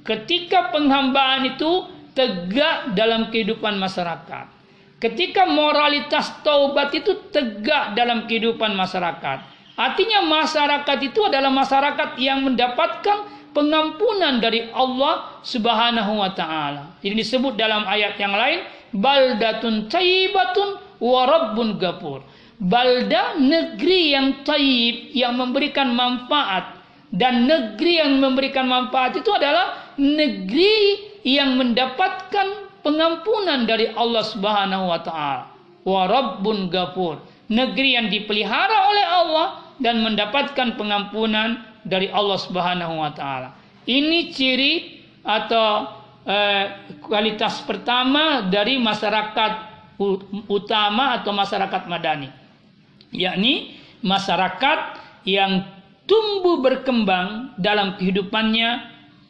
Ketika 0.03 0.75
penghambaan 0.75 1.55
itu 1.55 1.87
tegak 2.11 2.91
dalam 2.91 3.31
kehidupan 3.31 3.79
masyarakat. 3.79 4.51
Ketika 4.99 5.47
moralitas 5.47 6.43
taubat 6.43 6.91
itu 6.91 7.31
tegak 7.31 7.95
dalam 7.95 8.27
kehidupan 8.27 8.75
masyarakat. 8.75 9.55
Artinya 9.77 10.25
masyarakat 10.25 10.97
itu 11.05 11.21
adalah 11.21 11.53
masyarakat 11.53 12.17
yang 12.17 12.41
mendapatkan 12.41 13.36
pengampunan 13.57 14.37
dari 14.37 14.69
Allah 14.69 15.41
Subhanahu 15.41 16.21
wa 16.21 16.29
taala. 16.37 16.93
Ini 17.01 17.17
disebut 17.17 17.57
dalam 17.57 17.89
ayat 17.89 18.13
yang 18.21 18.37
lain 18.37 18.61
baldatun 18.93 19.89
tayyibatun 19.89 21.01
wa 21.01 21.25
rabbun 21.25 21.81
gapur. 21.81 22.21
Balda 22.61 23.41
negeri 23.41 24.13
yang 24.13 24.45
tayyib 24.45 25.17
yang 25.17 25.33
memberikan 25.41 25.89
manfaat 25.97 26.77
dan 27.09 27.49
negeri 27.49 27.97
yang 27.97 28.21
memberikan 28.21 28.69
manfaat 28.69 29.17
itu 29.17 29.29
adalah 29.33 29.97
negeri 29.97 31.09
yang 31.25 31.57
mendapatkan 31.57 32.69
pengampunan 32.85 33.65
dari 33.65 33.89
Allah 33.89 34.21
Subhanahu 34.21 34.85
wa 34.85 35.01
taala. 35.01 35.49
Wa 35.81 36.05
rabbun 36.05 36.69
gapur. 36.69 37.17
Negeri 37.47 37.95
yang 37.97 38.07
dipelihara 38.11 38.91
oleh 38.91 39.05
Allah 39.07 39.47
dan 39.79 40.03
mendapatkan 40.03 40.75
pengampunan 40.75 41.66
dari 41.87 42.11
Allah 42.11 42.37
Subhanahu 42.37 42.99
wa 42.99 43.11
taala. 43.15 43.55
Ini 43.87 44.35
ciri 44.35 44.73
atau 45.23 45.87
eh, 46.27 46.65
kualitas 46.99 47.63
pertama 47.63 48.43
dari 48.51 48.75
masyarakat 48.77 49.51
utama 50.51 51.17
atau 51.17 51.33
masyarakat 51.33 51.89
madani, 51.89 52.29
yakni 53.15 53.79
masyarakat 54.05 54.79
yang 55.25 55.65
tumbuh 56.05 56.61
berkembang 56.61 57.57
dalam 57.57 57.97
kehidupannya 57.97 58.69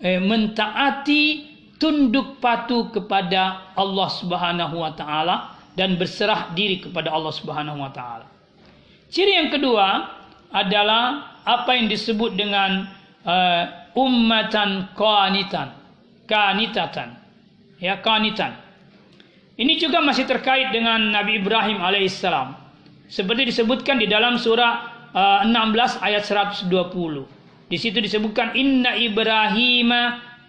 eh, 0.01 0.19
mentaati 0.19 1.55
tunduk 1.77 2.41
patuh 2.41 2.89
kepada 2.89 3.73
Allah 3.77 4.09
Subhanahu 4.09 4.81
wa 4.81 4.91
taala 4.97 5.57
dan 5.77 5.93
berserah 5.95 6.51
diri 6.57 6.81
kepada 6.81 7.13
Allah 7.13 7.33
Subhanahu 7.33 7.77
wa 7.79 7.93
taala. 7.93 8.25
Ciri 9.07 9.37
yang 9.39 9.49
kedua 9.53 10.17
adalah 10.51 11.36
apa 11.47 11.79
yang 11.79 11.87
disebut 11.87 12.35
dengan 12.35 12.91
uh, 13.23 13.63
ummatan 13.95 14.91
qanitan, 14.99 15.71
kanitatan. 16.27 17.15
Ya, 17.79 18.03
kanitan. 18.03 18.59
Ini 19.55 19.79
juga 19.79 20.03
masih 20.03 20.27
terkait 20.27 20.75
dengan 20.75 20.99
Nabi 20.99 21.39
Ibrahim 21.39 21.79
alaihissalam. 21.79 22.53
Seperti 23.07 23.47
disebutkan 23.47 23.95
di 23.97 24.05
dalam 24.11 24.35
surah 24.35 25.07
uh, 25.15 25.47
16 25.47 26.03
ayat 26.03 26.27
120. 26.27 26.67
Di 27.71 27.77
situ 27.79 27.97
disebutkan 28.03 28.53
inna 28.53 28.99
Ibrahim 28.99 29.91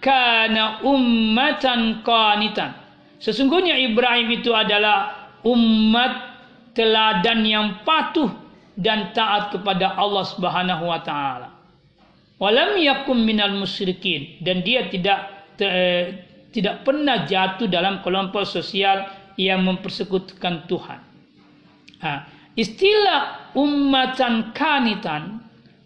kana 0.02 0.82
ummatan 0.82 2.02
qanitan. 2.02 2.74
Sesungguhnya 3.18 3.78
Ibrahim 3.78 4.28
itu 4.34 4.50
adalah 4.54 5.30
umat 5.46 6.12
teladan 6.74 7.42
yang 7.42 7.66
patuh 7.82 8.47
dan 8.78 9.10
taat 9.10 9.50
kepada 9.50 9.98
Allah 9.98 10.22
Subhanahu 10.22 10.86
wa 10.86 11.02
taala. 11.02 11.50
Walam 12.38 12.78
yakum 12.78 13.18
minal 13.18 13.58
musyrikin 13.58 14.38
dan 14.46 14.62
dia 14.62 14.86
tidak 14.86 15.50
eh, 15.58 16.22
tidak 16.54 16.86
pernah 16.86 17.26
jatuh 17.26 17.66
dalam 17.66 18.00
kelompok 18.00 18.46
sosial 18.46 19.10
yang 19.38 19.62
mempersekutukan 19.66 20.66
Tuhan. 20.70 21.00
Istilah 22.58 23.54
ummatan 23.54 24.50
kanitan 24.50 25.38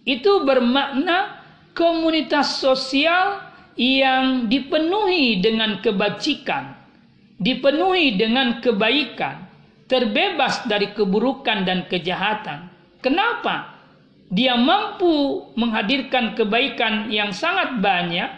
itu 0.08 0.40
bermakna 0.48 1.44
komunitas 1.76 2.60
sosial 2.64 3.44
yang 3.76 4.48
dipenuhi 4.48 5.44
dengan 5.44 5.84
kebajikan, 5.84 6.72
dipenuhi 7.36 8.16
dengan 8.16 8.64
kebaikan, 8.64 9.44
terbebas 9.84 10.64
dari 10.64 10.96
keburukan 10.96 11.68
dan 11.68 11.84
kejahatan, 11.92 12.71
Kenapa? 13.02 13.72
Dia 14.32 14.56
mampu 14.56 15.44
menghadirkan 15.58 16.38
kebaikan 16.38 17.10
yang 17.12 17.34
sangat 17.36 17.82
banyak 17.84 18.30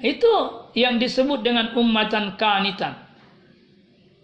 itu 0.01 0.33
yang 0.77 0.97
disebut 0.97 1.45
dengan 1.45 1.77
ummatan 1.77 2.37
kanitan. 2.41 2.97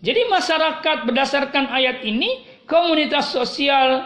Jadi 0.01 0.29
masyarakat 0.29 1.09
berdasarkan 1.09 1.73
ayat 1.73 2.05
ini 2.05 2.45
komunitas 2.69 3.33
sosial 3.33 4.05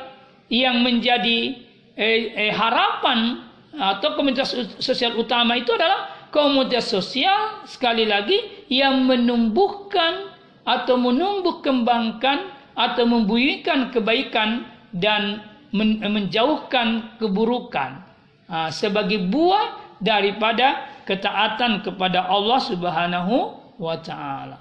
yang 0.51 0.83
menjadi 0.83 1.61
eh, 1.95 2.49
eh, 2.49 2.53
harapan 2.55 3.47
atau 3.71 4.19
komunitas 4.19 4.51
sosial 4.83 5.15
utama 5.15 5.55
itu 5.55 5.71
adalah 5.71 6.31
komunitas 6.35 6.91
sosial 6.91 7.63
sekali 7.67 8.07
lagi 8.07 8.67
yang 8.67 9.07
menumbuhkan 9.07 10.31
atau 10.67 10.99
menumbuh 10.99 11.63
kembangkan 11.63 12.51
atau 12.75 13.07
membuyukan 13.07 13.95
kebaikan 13.95 14.67
dan 14.95 15.43
men 15.71 16.03
menjauhkan 16.03 17.19
keburukan 17.23 18.03
uh, 18.51 18.71
sebagai 18.75 19.23
buah 19.31 19.99
daripada 20.03 20.90
ketaatan 21.05 21.85
kepada 21.85 22.29
Allah 22.29 22.61
Subhanahu 22.61 23.61
wa 23.81 23.97
taala. 24.01 24.59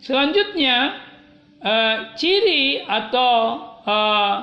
Selanjutnya 0.00 0.96
uh, 1.60 2.14
ciri 2.14 2.84
atau 2.84 3.32
uh, 3.84 4.34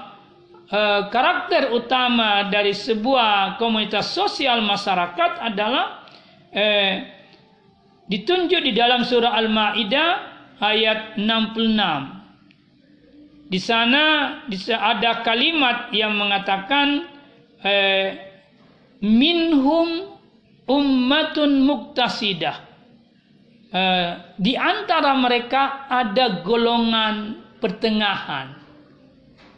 uh, 0.69 1.01
karakter 1.07 1.71
utama 1.71 2.51
dari 2.51 2.75
sebuah 2.75 3.57
komunitas 3.57 4.11
sosial 4.11 4.61
masyarakat 4.65 5.39
adalah 5.39 6.03
uh, 6.51 6.95
ditunjuk 8.11 8.59
di 8.59 8.75
dalam 8.75 9.07
surah 9.07 9.39
Al-Maidah 9.39 10.11
ayat 10.59 11.15
66. 11.17 13.47
Di 13.47 13.59
sana 13.61 14.03
ada 14.81 15.21
kalimat 15.21 15.93
yang 15.93 16.17
mengatakan 16.17 17.05
minhum 18.97 20.12
ummatun 20.67 21.63
muktasidah. 21.67 22.71
Uh, 23.73 24.37
di 24.37 24.53
antara 24.53 25.17
mereka 25.17 25.89
ada 25.89 26.45
golongan 26.45 27.41
pertengahan. 27.57 28.53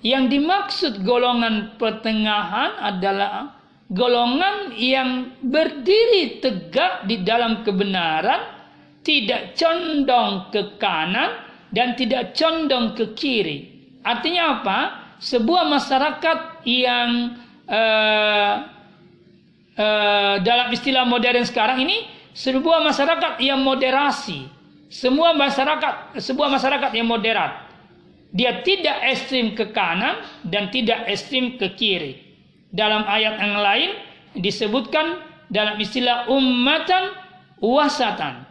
Yang 0.06 0.24
dimaksud 0.39 0.94
golongan 1.02 1.76
pertengahan 1.82 2.78
adalah 2.80 3.58
golongan 3.89 4.72
yang 4.78 5.36
berdiri 5.41 6.39
tegak 6.39 7.10
di 7.10 7.26
dalam 7.26 7.65
kebenaran, 7.65 8.56
tidak 9.02 9.58
condong 9.58 10.50
ke 10.54 10.78
kanan 10.78 11.44
dan 11.74 11.98
tidak 11.98 12.38
condong 12.38 12.94
ke 12.94 13.18
kiri. 13.18 13.58
Artinya 14.06 14.62
apa? 14.62 14.80
Sebuah 15.18 15.65
masyarakat 15.65 16.62
yang 16.70 17.34
uh, 17.65 18.74
uh, 19.79 20.41
dalam 20.41 20.71
istilah 20.71 21.03
modern 21.07 21.43
sekarang 21.43 21.83
ini 21.83 22.07
sebuah 22.35 22.83
masyarakat 22.83 23.39
yang 23.39 23.63
moderasi. 23.63 24.51
Semua 24.91 25.33
masyarakat 25.35 26.19
sebuah 26.19 26.49
masyarakat 26.51 26.91
yang 26.95 27.07
moderat. 27.09 27.67
Dia 28.35 28.63
tidak 28.67 28.99
ekstrim 29.07 29.55
ke 29.55 29.71
kanan 29.71 30.19
dan 30.43 30.67
tidak 30.67 31.07
ekstrim 31.07 31.55
ke 31.55 31.71
kiri. 31.79 32.19
Dalam 32.75 33.07
ayat 33.07 33.39
yang 33.39 33.55
lain 33.63 33.89
disebutkan 34.35 35.23
dalam 35.47 35.79
istilah 35.79 36.27
ummatan 36.27 37.15
wasatan. 37.63 38.43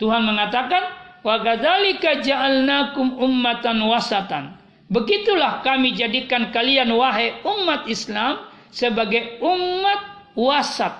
Tuhan 0.00 0.24
mengatakan 0.24 0.80
wa 1.20 1.36
kadzalika 1.44 2.24
ja'alnakum 2.24 3.20
ummatan 3.20 3.84
wasatan. 3.84 4.56
Begitulah 4.90 5.62
kami 5.62 5.94
jadikan 5.94 6.50
kalian 6.50 6.90
wahai 6.96 7.36
umat 7.44 7.86
Islam 7.86 8.42
sebagai 8.74 9.38
umat 9.38 10.09
wasat, 10.34 10.92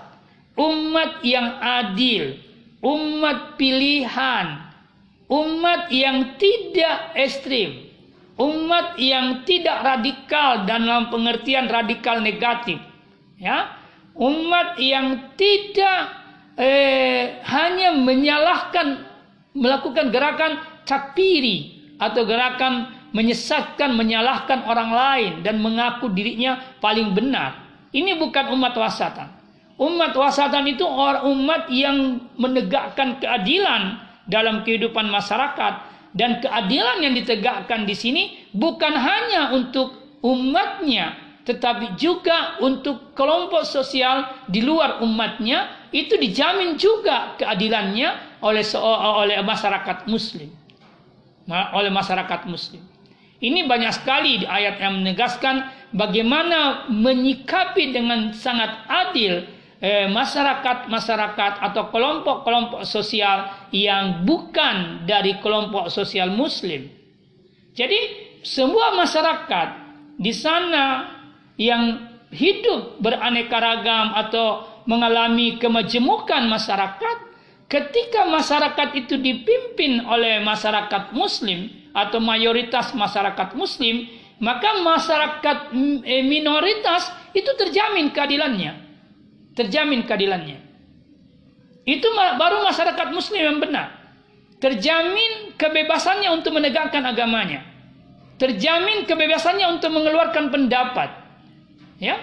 umat 0.56 1.22
yang 1.22 1.58
adil, 1.60 2.38
umat 2.82 3.56
pilihan, 3.60 4.46
umat 5.30 5.92
yang 5.92 6.36
tidak 6.40 7.14
ekstrim, 7.14 7.90
umat 8.40 8.98
yang 8.98 9.46
tidak 9.46 9.78
radikal 9.84 10.64
dan 10.64 10.88
dalam 10.88 11.06
pengertian 11.12 11.70
radikal 11.70 12.18
negatif, 12.18 12.80
ya, 13.38 13.76
umat 14.18 14.80
yang 14.80 15.34
tidak 15.38 16.00
eh, 16.58 17.40
hanya 17.46 17.94
menyalahkan 17.96 19.06
melakukan 19.54 20.14
gerakan 20.14 20.62
cakpiri 20.86 21.80
atau 21.98 22.22
gerakan 22.24 23.00
menyesatkan, 23.10 23.94
menyalahkan 23.98 24.62
orang 24.66 24.90
lain 24.94 25.32
dan 25.42 25.58
mengaku 25.58 26.10
dirinya 26.10 26.78
paling 26.78 27.10
benar. 27.14 27.69
Ini 27.90 28.18
bukan 28.18 28.54
umat 28.54 28.74
wasatan. 28.78 29.28
Umat 29.80 30.12
wasatan 30.14 30.68
itu 30.68 30.84
orang 30.84 31.26
umat 31.32 31.62
yang 31.72 32.20
menegakkan 32.36 33.18
keadilan 33.18 33.98
dalam 34.28 34.62
kehidupan 34.62 35.10
masyarakat. 35.10 35.90
Dan 36.10 36.42
keadilan 36.42 37.06
yang 37.06 37.14
ditegakkan 37.14 37.86
di 37.86 37.94
sini 37.94 38.22
bukan 38.50 38.94
hanya 38.98 39.54
untuk 39.54 39.94
umatnya 40.26 41.30
tetapi 41.50 41.96
juga 41.96 42.60
untuk 42.60 43.16
kelompok 43.16 43.64
sosial 43.64 44.28
di 44.46 44.60
luar 44.60 45.00
umatnya. 45.02 45.88
Itu 45.90 46.14
dijamin 46.14 46.78
juga 46.78 47.34
keadilannya 47.34 48.38
oleh 48.46 48.62
oleh 48.78 49.42
masyarakat 49.42 50.06
muslim. 50.06 50.46
Oleh 51.50 51.90
masyarakat 51.90 52.46
muslim. 52.46 52.86
Ini 53.40 53.66
banyak 53.66 53.92
sekali 53.98 54.44
di 54.44 54.46
ayat 54.46 54.78
yang 54.78 55.02
menegaskan 55.02 55.79
bagaimana 55.94 56.90
menyikapi 56.90 57.94
dengan 57.94 58.30
sangat 58.34 58.86
adil 58.86 59.46
masyarakat-masyarakat 60.12 61.52
eh, 61.56 61.64
atau 61.72 61.88
kelompok-kelompok 61.88 62.84
sosial 62.84 63.48
yang 63.72 64.28
bukan 64.28 65.08
dari 65.08 65.40
kelompok 65.40 65.88
sosial 65.88 66.28
muslim. 66.36 66.84
Jadi 67.72 68.00
semua 68.44 68.92
masyarakat 68.92 69.68
di 70.20 70.36
sana 70.36 71.08
yang 71.56 72.12
hidup 72.28 73.00
beraneka 73.00 73.56
ragam 73.56 74.12
atau 74.12 74.68
mengalami 74.84 75.56
kemajemukan 75.56 76.44
masyarakat, 76.44 77.16
ketika 77.68 78.28
masyarakat 78.28 78.88
itu 79.00 79.16
dipimpin 79.16 80.04
oleh 80.04 80.44
masyarakat 80.44 81.16
muslim 81.16 81.72
atau 81.96 82.20
mayoritas 82.20 82.92
masyarakat 82.92 83.56
muslim, 83.56 84.08
maka 84.40 84.80
masyarakat 84.80 85.76
eh, 86.02 86.24
minoritas 86.24 87.12
itu 87.36 87.52
terjamin 87.60 88.08
keadilannya. 88.08 88.72
Terjamin 89.52 90.08
keadilannya. 90.08 90.58
Itu 91.84 92.08
baru 92.16 92.64
masyarakat 92.64 93.12
muslim 93.12 93.40
yang 93.40 93.60
benar. 93.60 94.00
Terjamin 94.60 95.56
kebebasannya 95.60 96.28
untuk 96.32 96.56
menegakkan 96.56 97.04
agamanya. 97.04 97.64
Terjamin 98.40 99.04
kebebasannya 99.04 99.68
untuk 99.76 99.92
mengeluarkan 99.92 100.48
pendapat. 100.48 101.12
Ya. 102.00 102.16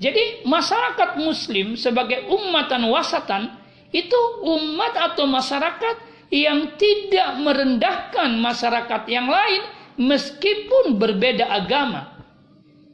Jadi 0.00 0.44
masyarakat 0.44 1.20
muslim 1.20 1.76
sebagai 1.76 2.28
umatan 2.28 2.88
wasatan 2.88 3.52
itu 3.92 4.16
umat 4.44 4.92
atau 4.96 5.24
masyarakat 5.28 5.96
yang 6.32 6.76
tidak 6.76 7.36
merendahkan 7.40 8.32
masyarakat 8.40 9.02
yang 9.08 9.28
lain 9.28 9.79
meskipun 9.98 10.98
berbeda 11.00 11.48
agama. 11.48 12.20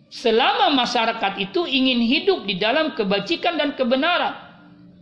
Selama 0.06 0.70
masyarakat 0.72 1.42
itu 1.42 1.66
ingin 1.66 1.98
hidup 1.98 2.46
di 2.46 2.56
dalam 2.56 2.94
kebajikan 2.94 3.58
dan 3.58 3.74
kebenaran, 3.74 4.32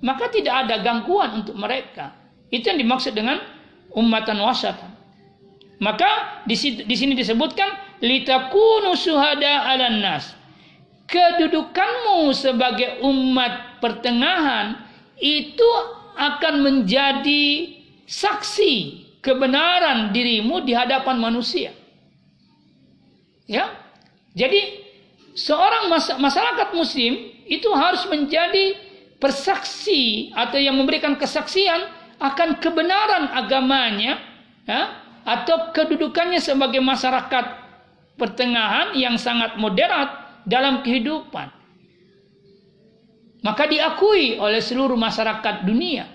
maka 0.00 0.32
tidak 0.32 0.66
ada 0.66 0.80
gangguan 0.80 1.44
untuk 1.44 1.54
mereka. 1.54 2.16
Itu 2.48 2.72
yang 2.72 2.80
dimaksud 2.80 3.12
dengan 3.12 3.38
umatan 3.92 4.40
wasatan. 4.40 4.90
Maka 5.78 6.42
di 6.48 6.56
sini 6.96 7.12
disebutkan 7.12 8.00
litakunu 8.00 8.96
suhada 8.96 9.68
'alan 9.68 10.00
nas. 10.00 10.32
Kedudukanmu 11.04 12.32
sebagai 12.32 13.04
umat 13.04 13.78
pertengahan 13.84 14.80
itu 15.20 15.68
akan 16.16 16.64
menjadi 16.64 17.76
saksi 18.08 19.04
kebenaran 19.20 20.16
dirimu 20.16 20.64
di 20.64 20.72
hadapan 20.72 21.20
manusia. 21.20 21.76
Ya. 23.44 23.72
Jadi 24.34 24.82
seorang 25.36 25.90
masyarakat 26.18 26.68
muslim 26.74 27.34
itu 27.44 27.68
harus 27.76 28.02
menjadi 28.08 28.74
persaksi 29.20 30.32
atau 30.34 30.58
yang 30.58 30.74
memberikan 30.74 31.14
kesaksian 31.14 31.86
akan 32.18 32.58
kebenaran 32.58 33.30
agamanya 33.30 34.18
ya, 34.64 34.82
atau 35.22 35.70
kedudukannya 35.70 36.40
sebagai 36.40 36.80
masyarakat 36.80 37.44
pertengahan 38.16 38.94
yang 38.96 39.18
sangat 39.18 39.58
moderat 39.58 40.42
dalam 40.46 40.80
kehidupan. 40.84 41.50
Maka 43.44 43.68
diakui 43.68 44.40
oleh 44.40 44.64
seluruh 44.64 44.96
masyarakat 44.96 45.68
dunia 45.68 46.08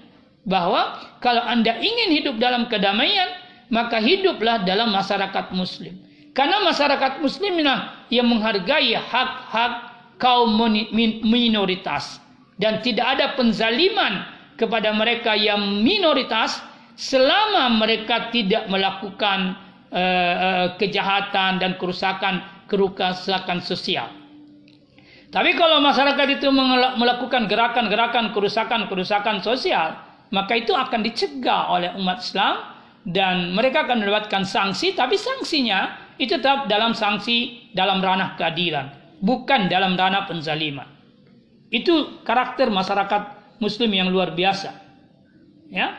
bahwa 0.50 0.98
kalau 1.22 1.46
Anda 1.46 1.78
ingin 1.78 2.10
hidup 2.10 2.42
dalam 2.42 2.66
kedamaian, 2.66 3.38
maka 3.70 4.02
hiduplah 4.02 4.66
dalam 4.66 4.90
masyarakat 4.90 5.54
muslim. 5.54 5.94
Karena 6.40 6.64
masyarakat 6.64 7.20
muslimlah 7.20 8.08
yang 8.08 8.32
menghargai 8.32 8.96
hak-hak 8.96 9.92
kaum 10.16 10.56
minoritas 11.28 12.24
dan 12.56 12.80
tidak 12.80 13.20
ada 13.20 13.36
penzaliman 13.36 14.24
kepada 14.56 14.96
mereka 14.96 15.36
yang 15.36 15.84
minoritas 15.84 16.64
selama 16.96 17.76
mereka 17.76 18.32
tidak 18.32 18.72
melakukan 18.72 19.60
uh, 19.92 20.00
uh, 20.00 20.68
kejahatan 20.80 21.60
dan 21.60 21.76
kerusakan 21.76 22.40
kerusakan 22.72 23.60
sosial. 23.60 24.08
Tapi 25.36 25.60
kalau 25.60 25.84
masyarakat 25.84 26.40
itu 26.40 26.48
melakukan 26.96 27.52
gerakan-gerakan 27.52 28.32
kerusakan-kerusakan 28.32 29.44
sosial, 29.44 29.92
maka 30.32 30.56
itu 30.56 30.72
akan 30.72 31.04
dicegah 31.04 31.68
oleh 31.68 31.92
umat 32.00 32.24
Islam 32.24 32.64
dan 33.04 33.52
mereka 33.52 33.84
akan 33.84 34.08
mendapatkan 34.08 34.48
sanksi, 34.48 34.96
tapi 34.96 35.20
sanksinya 35.20 35.99
itu 36.20 36.36
tetap 36.36 36.68
dalam 36.68 36.92
sanksi 36.92 37.72
dalam 37.72 38.04
ranah 38.04 38.36
keadilan, 38.36 38.92
bukan 39.24 39.72
dalam 39.72 39.96
ranah 39.96 40.28
penzaliman. 40.28 40.86
Itu 41.72 42.20
karakter 42.28 42.68
masyarakat 42.68 43.56
muslim 43.64 43.88
yang 43.96 44.12
luar 44.12 44.36
biasa. 44.36 44.76
Ya. 45.72 45.96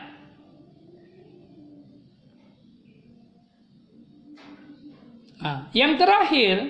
Nah, 5.41 5.73
yang 5.73 5.97
terakhir, 5.97 6.69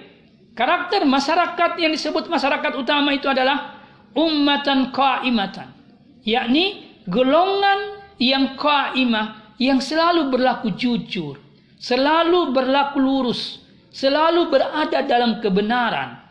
karakter 0.56 1.04
masyarakat 1.04 1.76
yang 1.76 1.91
disebut 1.91 2.32
masyarakat 2.32 2.72
utama 2.80 3.12
itu 3.12 3.28
adalah 3.28 3.84
ummatan 4.16 4.95
qaimatan, 4.95 5.76
yakni 6.24 6.88
golongan 7.04 7.99
yang 8.16 8.56
qaimah 8.56 9.60
yang 9.60 9.84
selalu 9.84 10.32
berlaku 10.32 10.72
jujur 10.72 11.51
selalu 11.82 12.53
berlaku 12.53 13.01
lurus, 13.01 13.57
selalu 13.89 14.53
berada 14.53 15.01
dalam 15.01 15.41
kebenaran. 15.41 16.21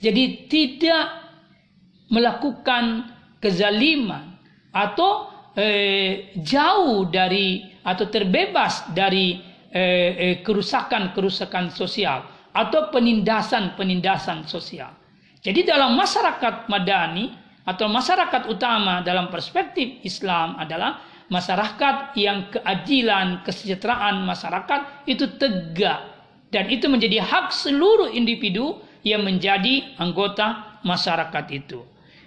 Jadi 0.00 0.48
tidak 0.48 1.06
melakukan 2.08 3.12
kezaliman 3.38 4.40
atau 4.72 5.28
eh, 5.52 6.32
jauh 6.40 7.04
dari 7.12 7.68
atau 7.84 8.08
terbebas 8.08 8.88
dari 8.96 9.38
eh, 9.68 10.10
eh, 10.16 10.36
kerusakan-kerusakan 10.40 11.68
sosial 11.68 12.24
atau 12.56 12.88
penindasan-penindasan 12.88 14.48
sosial. 14.48 14.92
Jadi 15.44 15.68
dalam 15.68 15.92
masyarakat 16.00 16.72
madani 16.72 17.28
atau 17.64 17.88
masyarakat 17.88 18.48
utama 18.48 19.04
dalam 19.04 19.28
perspektif 19.28 20.00
Islam 20.04 20.56
adalah 20.56 21.13
masyarakat 21.32 22.16
yang 22.20 22.52
keadilan, 22.52 23.40
kesejahteraan 23.46 24.24
masyarakat 24.24 25.08
itu 25.08 25.24
tegak 25.40 26.14
dan 26.52 26.70
itu 26.70 26.86
menjadi 26.86 27.24
hak 27.24 27.50
seluruh 27.50 28.12
individu 28.12 28.78
yang 29.02 29.26
menjadi 29.26 29.96
anggota 30.00 30.78
masyarakat 30.86 31.44
itu. 31.50 31.82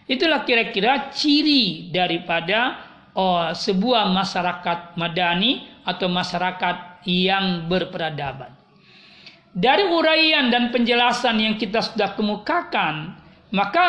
Itulah 0.08 0.48
kira-kira 0.48 1.12
ciri 1.12 1.91
daripada 1.91 2.80
oh, 3.16 3.52
sebuah 3.52 4.12
masyarakat 4.12 4.95
madani 4.95 5.68
atau 5.84 6.08
masyarakat 6.08 7.04
yang 7.08 7.68
berperadaban. 7.72 8.52
Dari 9.58 9.89
uraian 9.89 10.54
dan 10.54 10.70
penjelasan 10.70 11.41
yang 11.41 11.56
kita 11.58 11.82
sudah 11.82 12.14
kemukakan, 12.14 13.16
maka 13.50 13.88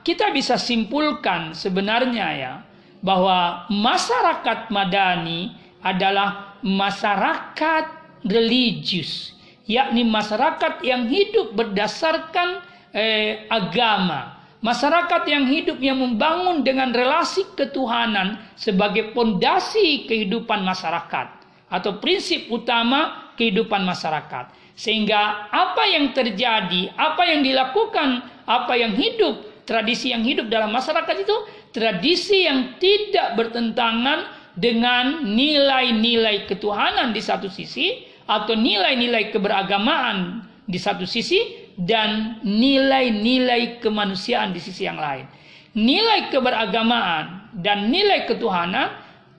kita 0.00 0.32
bisa 0.32 0.56
simpulkan 0.56 1.52
sebenarnya 1.52 2.26
ya, 2.38 2.52
bahwa 3.00 3.64
masyarakat 3.72 4.68
Madani 4.68 5.56
adalah 5.80 6.60
masyarakat 6.60 7.84
religius, 8.28 9.32
yakni 9.64 10.04
masyarakat 10.04 10.84
yang 10.84 11.08
hidup 11.08 11.56
berdasarkan 11.56 12.60
eh, 12.92 13.48
agama, 13.48 14.44
masyarakat 14.60 15.22
yang 15.24 15.48
hidup 15.48 15.80
yang 15.80 15.96
membangun 15.96 16.60
dengan 16.60 16.92
relasi 16.92 17.48
ketuhanan 17.56 18.36
sebagai 18.60 19.16
pondasi 19.16 20.04
kehidupan 20.04 20.60
masyarakat 20.60 21.26
atau 21.72 21.96
prinsip 22.02 22.52
utama 22.52 23.32
kehidupan 23.40 23.80
masyarakat. 23.88 24.52
Sehingga 24.76 25.52
apa 25.52 25.84
yang 25.92 26.12
terjadi, 26.16 26.92
apa 26.96 27.22
yang 27.28 27.44
dilakukan, 27.44 28.24
apa 28.48 28.72
yang 28.80 28.96
hidup, 28.96 29.64
tradisi 29.68 30.10
yang 30.10 30.24
hidup 30.24 30.48
dalam 30.48 30.72
masyarakat 30.72 31.16
itu 31.20 31.36
tradisi 31.70 32.46
yang 32.46 32.76
tidak 32.82 33.38
bertentangan 33.38 34.26
dengan 34.58 35.22
nilai-nilai 35.24 36.50
ketuhanan 36.50 37.14
di 37.14 37.22
satu 37.22 37.46
sisi 37.46 38.06
atau 38.26 38.54
nilai-nilai 38.54 39.30
keberagamaan 39.30 40.46
di 40.66 40.78
satu 40.78 41.06
sisi 41.06 41.70
dan 41.74 42.42
nilai-nilai 42.44 43.82
kemanusiaan 43.82 44.54
di 44.54 44.60
sisi 44.62 44.86
yang 44.86 44.98
lain. 44.98 45.26
Nilai 45.74 46.34
keberagamaan 46.34 47.54
dan 47.54 47.90
nilai 47.90 48.26
ketuhanan 48.26 48.90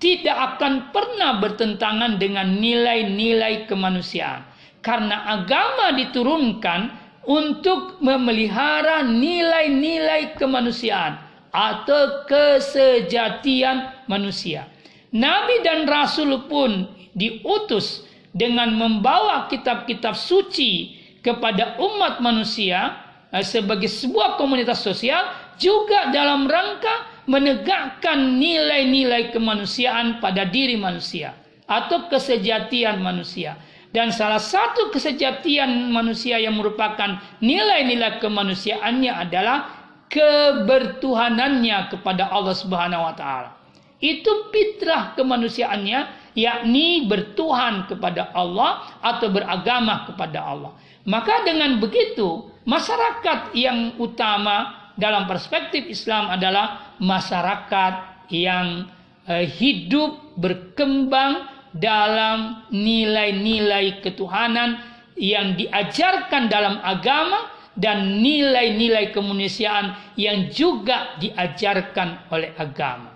tidak 0.02 0.58
akan 0.58 0.90
pernah 0.90 1.38
bertentangan 1.38 2.18
dengan 2.18 2.58
nilai-nilai 2.58 3.70
kemanusiaan. 3.70 4.48
Karena 4.82 5.30
agama 5.30 5.94
diturunkan 5.94 6.90
untuk 7.30 8.02
memelihara 8.02 9.06
nilai-nilai 9.06 10.34
kemanusiaan 10.42 11.31
atau 11.52 12.26
kesejatian 12.26 14.08
manusia. 14.08 14.68
Nabi 15.12 15.60
dan 15.62 15.84
Rasul 15.86 16.48
pun 16.48 16.88
diutus 17.12 18.08
dengan 18.32 18.72
membawa 18.72 19.52
kitab-kitab 19.52 20.16
suci 20.16 20.96
kepada 21.20 21.76
umat 21.78 22.24
manusia 22.24 22.96
eh, 23.36 23.44
sebagai 23.44 23.92
sebuah 23.92 24.40
komunitas 24.40 24.80
sosial 24.80 25.28
juga 25.60 26.10
dalam 26.16 26.48
rangka 26.48 27.28
menegakkan 27.30 28.40
nilai-nilai 28.40 29.30
kemanusiaan 29.30 30.24
pada 30.24 30.48
diri 30.48 30.80
manusia 30.80 31.38
atau 31.70 32.08
kesejatian 32.10 33.04
manusia. 33.04 33.60
Dan 33.92 34.08
salah 34.16 34.40
satu 34.40 34.88
kesejatian 34.88 35.92
manusia 35.92 36.40
yang 36.40 36.56
merupakan 36.56 37.20
nilai-nilai 37.44 38.24
kemanusiaannya 38.24 39.12
adalah 39.12 39.81
kebertuhanannya 40.12 41.88
kepada 41.88 42.28
Allah 42.28 42.52
Subhanahu 42.52 43.08
wa 43.08 43.16
taala. 43.16 43.56
Itu 44.04 44.52
fitrah 44.52 45.16
kemanusiaannya 45.16 46.34
yakni 46.36 47.08
bertuhan 47.08 47.88
kepada 47.88 48.34
Allah 48.36 49.00
atau 49.00 49.32
beragama 49.32 50.10
kepada 50.10 50.40
Allah. 50.42 50.72
Maka 51.08 51.48
dengan 51.48 51.80
begitu, 51.80 52.52
masyarakat 52.68 53.56
yang 53.56 53.96
utama 53.98 54.92
dalam 55.00 55.26
perspektif 55.26 55.88
Islam 55.88 56.30
adalah 56.30 56.98
masyarakat 57.00 58.28
yang 58.34 58.90
eh, 59.26 59.48
hidup 59.48 60.36
berkembang 60.36 61.48
dalam 61.72 62.68
nilai-nilai 62.68 64.04
ketuhanan 64.04 64.82
yang 65.16 65.56
diajarkan 65.56 66.52
dalam 66.52 66.82
agama 66.84 67.48
dan 67.76 68.20
nilai-nilai 68.20 69.16
kemanusiaan 69.16 70.16
yang 70.20 70.52
juga 70.52 71.16
diajarkan 71.20 72.28
oleh 72.32 72.52
agama. 72.60 73.16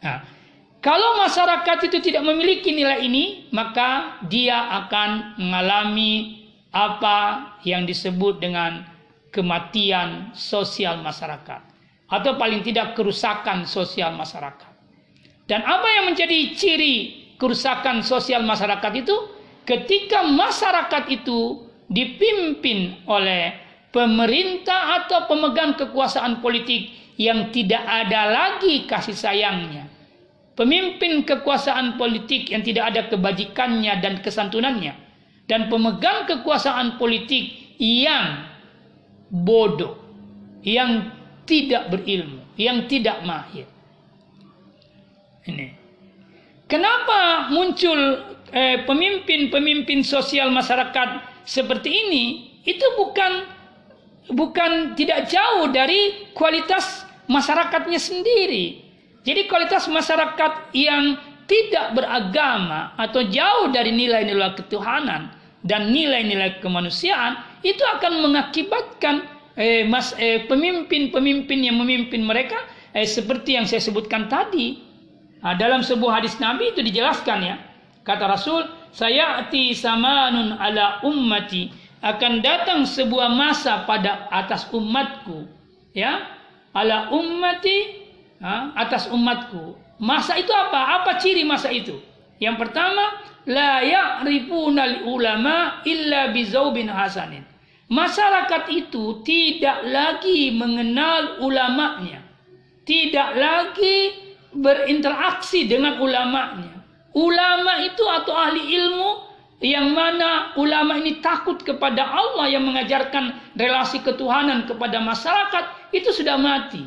Nah, 0.00 0.20
kalau 0.80 1.20
masyarakat 1.20 1.92
itu 1.92 1.98
tidak 2.00 2.24
memiliki 2.24 2.72
nilai 2.72 3.04
ini, 3.04 3.48
maka 3.52 4.20
dia 4.28 4.84
akan 4.84 5.40
mengalami 5.40 6.44
apa 6.72 7.52
yang 7.68 7.84
disebut 7.84 8.40
dengan 8.40 8.84
kematian 9.28 10.32
sosial 10.32 11.04
masyarakat 11.04 11.60
atau 12.10 12.32
paling 12.34 12.64
tidak 12.66 12.98
kerusakan 12.98 13.68
sosial 13.68 14.16
masyarakat. 14.16 14.72
Dan 15.46 15.62
apa 15.66 15.88
yang 15.98 16.04
menjadi 16.10 16.54
ciri 16.54 16.94
kerusakan 17.38 18.02
sosial 18.06 18.42
masyarakat 18.46 18.92
itu 19.02 19.16
ketika 19.66 20.26
masyarakat 20.26 21.10
itu 21.10 21.66
dipimpin 21.90 23.02
oleh 23.06 23.69
pemerintah 23.90 25.02
atau 25.02 25.26
pemegang 25.26 25.74
kekuasaan 25.74 26.38
politik 26.38 26.90
yang 27.20 27.52
tidak 27.52 27.84
ada 27.84 28.30
lagi 28.30 28.88
kasih 28.88 29.14
sayangnya. 29.14 29.90
Pemimpin 30.56 31.24
kekuasaan 31.24 31.96
politik 31.96 32.50
yang 32.52 32.64
tidak 32.64 32.94
ada 32.94 33.08
kebajikannya 33.08 33.94
dan 34.00 34.20
kesantunannya. 34.20 34.92
Dan 35.48 35.66
pemegang 35.66 36.28
kekuasaan 36.30 36.96
politik 36.96 37.76
yang 37.80 38.46
bodoh. 39.32 39.98
Yang 40.62 41.10
tidak 41.48 41.88
berilmu. 41.88 42.44
Yang 42.60 42.92
tidak 42.92 43.24
mahir. 43.24 43.66
Ini. 45.48 45.76
Kenapa 46.70 47.50
muncul 47.50 47.98
eh, 48.54 48.84
pemimpin-pemimpin 48.86 50.06
sosial 50.06 50.52
masyarakat 50.54 51.42
seperti 51.42 51.90
ini? 51.90 52.24
Itu 52.62 52.84
bukan 53.00 53.59
bukan 54.28 54.92
tidak 54.98 55.32
jauh 55.32 55.72
dari 55.72 56.28
kualitas 56.36 57.08
masyarakatnya 57.30 57.96
sendiri. 57.96 58.84
Jadi 59.24 59.48
kualitas 59.48 59.88
masyarakat 59.88 60.72
yang 60.76 61.16
tidak 61.48 61.96
beragama 61.96 62.94
atau 63.00 63.24
jauh 63.26 63.72
dari 63.72 63.92
nilai-nilai 63.92 64.54
ketuhanan 64.56 65.32
dan 65.64 65.92
nilai-nilai 65.92 66.60
kemanusiaan 66.60 67.40
itu 67.64 67.80
akan 67.96 68.24
mengakibatkan 68.24 69.28
eh, 69.58 69.84
mas 69.84 70.16
eh, 70.16 70.46
pemimpin-pemimpin 70.48 71.58
yang 71.60 71.76
memimpin 71.76 72.24
mereka 72.24 72.56
eh, 72.96 73.04
seperti 73.04 73.60
yang 73.60 73.66
saya 73.68 73.82
sebutkan 73.82 74.30
tadi 74.30 74.90
Nah, 75.40 75.56
dalam 75.56 75.80
sebuah 75.80 76.20
hadis 76.20 76.36
Nabi 76.36 76.72
itu 76.72 76.84
dijelaskan 76.84 77.38
ya. 77.40 77.56
Kata 78.04 78.28
Rasul, 78.28 78.68
saya 78.92 79.40
ati 79.44 79.72
samanun 79.72 80.56
ala 80.56 81.00
ummati 81.04 81.72
akan 82.00 82.40
datang 82.40 82.88
sebuah 82.88 83.28
masa 83.32 83.84
pada 83.84 84.28
atas 84.32 84.68
umatku 84.72 85.44
ya? 85.92 86.24
Ala 86.72 87.12
ummati 87.12 88.08
atas 88.76 89.12
umatku. 89.12 89.76
Masa 90.00 90.40
itu 90.40 90.48
apa? 90.48 91.02
Apa 91.02 91.20
ciri 91.20 91.44
masa 91.44 91.68
itu? 91.68 92.00
Yang 92.40 92.56
pertama 92.56 93.20
la 93.44 93.84
ya'rifuna 93.84 95.04
ulama 95.04 95.84
illa 95.84 96.32
bizaubin 96.32 96.88
hasanin. 96.88 97.44
Masyarakat 97.90 98.70
itu 98.72 99.20
tidak 99.26 99.84
lagi 99.84 100.54
mengenal 100.56 101.42
ulamanya. 101.44 102.24
Tidak 102.86 103.30
lagi 103.36 103.98
berinteraksi 104.56 105.68
dengan 105.68 106.00
ulamanya. 106.00 106.80
Ulama 107.12 107.82
itu 107.82 108.06
atau 108.06 108.32
ahli 108.32 108.62
ilmu 108.78 109.29
yang 109.60 109.92
mana 109.92 110.56
ulama 110.56 110.96
ini 110.96 111.20
takut 111.20 111.60
kepada 111.60 112.00
Allah 112.00 112.48
yang 112.48 112.64
mengajarkan 112.64 113.36
relasi 113.60 114.00
ketuhanan 114.00 114.64
kepada 114.64 115.04
masyarakat 115.04 115.92
itu 115.92 116.08
sudah 116.16 116.40
mati 116.40 116.80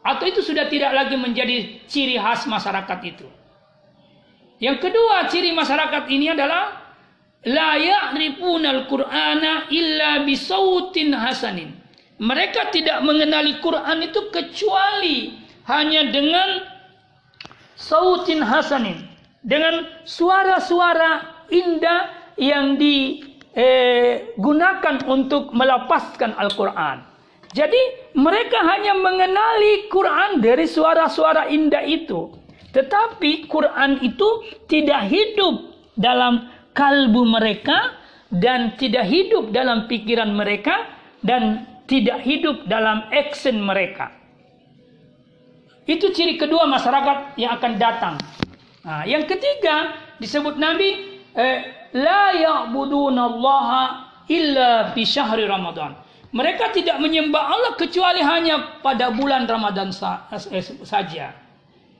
atau 0.00 0.24
itu 0.24 0.40
sudah 0.40 0.68
tidak 0.72 0.96
lagi 0.96 1.16
menjadi 1.20 1.84
ciri 1.84 2.16
khas 2.16 2.48
masyarakat 2.48 2.98
itu. 3.04 3.28
Yang 4.56 4.88
kedua 4.88 5.28
ciri 5.28 5.52
masyarakat 5.52 6.04
ini 6.08 6.32
adalah 6.32 6.80
la 7.44 7.76
ya'rifuna 7.76 8.72
al-Qur'ana 8.72 9.68
illa 9.68 10.24
bisautin 10.24 11.12
hasanin. 11.12 11.76
Mereka 12.16 12.72
tidak 12.72 13.04
mengenali 13.04 13.60
Quran 13.60 14.00
itu 14.00 14.32
kecuali 14.32 15.44
hanya 15.68 16.08
dengan 16.08 16.72
sautin 17.76 18.40
hasanin 18.40 19.02
dengan 19.44 19.84
suara-suara 20.08 21.33
indah 21.52 22.08
yang 22.38 22.78
digunakan 22.78 24.96
eh, 25.00 25.08
untuk 25.10 25.52
melepaskan 25.54 26.34
Al-Quran. 26.38 27.14
Jadi 27.54 28.10
mereka 28.18 28.66
hanya 28.66 28.98
mengenali 28.98 29.86
Quran 29.86 30.42
dari 30.42 30.66
suara-suara 30.66 31.46
indah 31.46 31.86
itu. 31.86 32.34
Tetapi 32.74 33.46
Quran 33.46 34.02
itu 34.02 34.42
tidak 34.66 35.06
hidup 35.06 35.70
dalam 35.94 36.50
kalbu 36.74 37.22
mereka 37.22 37.94
dan 38.34 38.74
tidak 38.74 39.06
hidup 39.06 39.54
dalam 39.54 39.86
pikiran 39.86 40.34
mereka 40.34 40.90
dan 41.22 41.62
tidak 41.86 42.26
hidup 42.26 42.66
dalam 42.66 43.06
action 43.14 43.62
mereka. 43.62 44.10
Itu 45.86 46.10
ciri 46.10 46.34
kedua 46.34 46.66
masyarakat 46.66 47.38
yang 47.38 47.54
akan 47.54 47.72
datang. 47.78 48.18
Nah, 48.82 49.06
yang 49.06 49.30
ketiga 49.30 49.94
disebut 50.18 50.58
Nabi 50.58 51.13
eh, 51.34 51.90
la 51.94 52.34
ya'budunallaha 52.34 53.82
illa 54.30 54.90
fi 54.96 55.02
syahri 55.04 55.44
Ramadan. 55.44 55.94
Mereka 56.34 56.74
tidak 56.74 56.98
menyembah 56.98 57.44
Allah 57.46 57.72
kecuali 57.78 58.18
hanya 58.18 58.82
pada 58.82 59.14
bulan 59.14 59.46
Ramadan 59.46 59.94
sa 59.94 60.26
eh, 60.34 60.64
saja. 60.82 61.30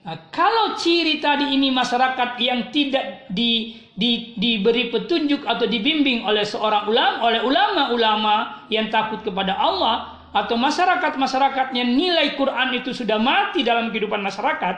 Nah, 0.04 0.16
kalau 0.28 0.76
ciri 0.76 1.22
tadi 1.22 1.54
ini 1.54 1.72
masyarakat 1.72 2.36
yang 2.36 2.68
tidak 2.68 3.24
di, 3.32 3.80
di, 3.96 4.36
diberi 4.36 4.92
petunjuk 4.92 5.48
atau 5.48 5.64
dibimbing 5.64 6.28
oleh 6.28 6.44
seorang 6.44 6.84
ulama, 6.92 7.16
oleh 7.24 7.40
ulama-ulama 7.40 8.68
yang 8.68 8.92
takut 8.92 9.24
kepada 9.24 9.56
Allah, 9.56 10.14
atau 10.34 10.58
masyarakat-masyarakat 10.58 11.72
yang 11.78 11.94
nilai 11.94 12.34
Quran 12.34 12.74
itu 12.74 12.90
sudah 12.90 13.22
mati 13.22 13.62
dalam 13.62 13.94
kehidupan 13.94 14.18
masyarakat 14.18 14.76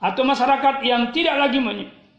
atau 0.00 0.22
masyarakat 0.24 0.80
yang 0.88 1.12
tidak 1.12 1.36
lagi 1.36 1.60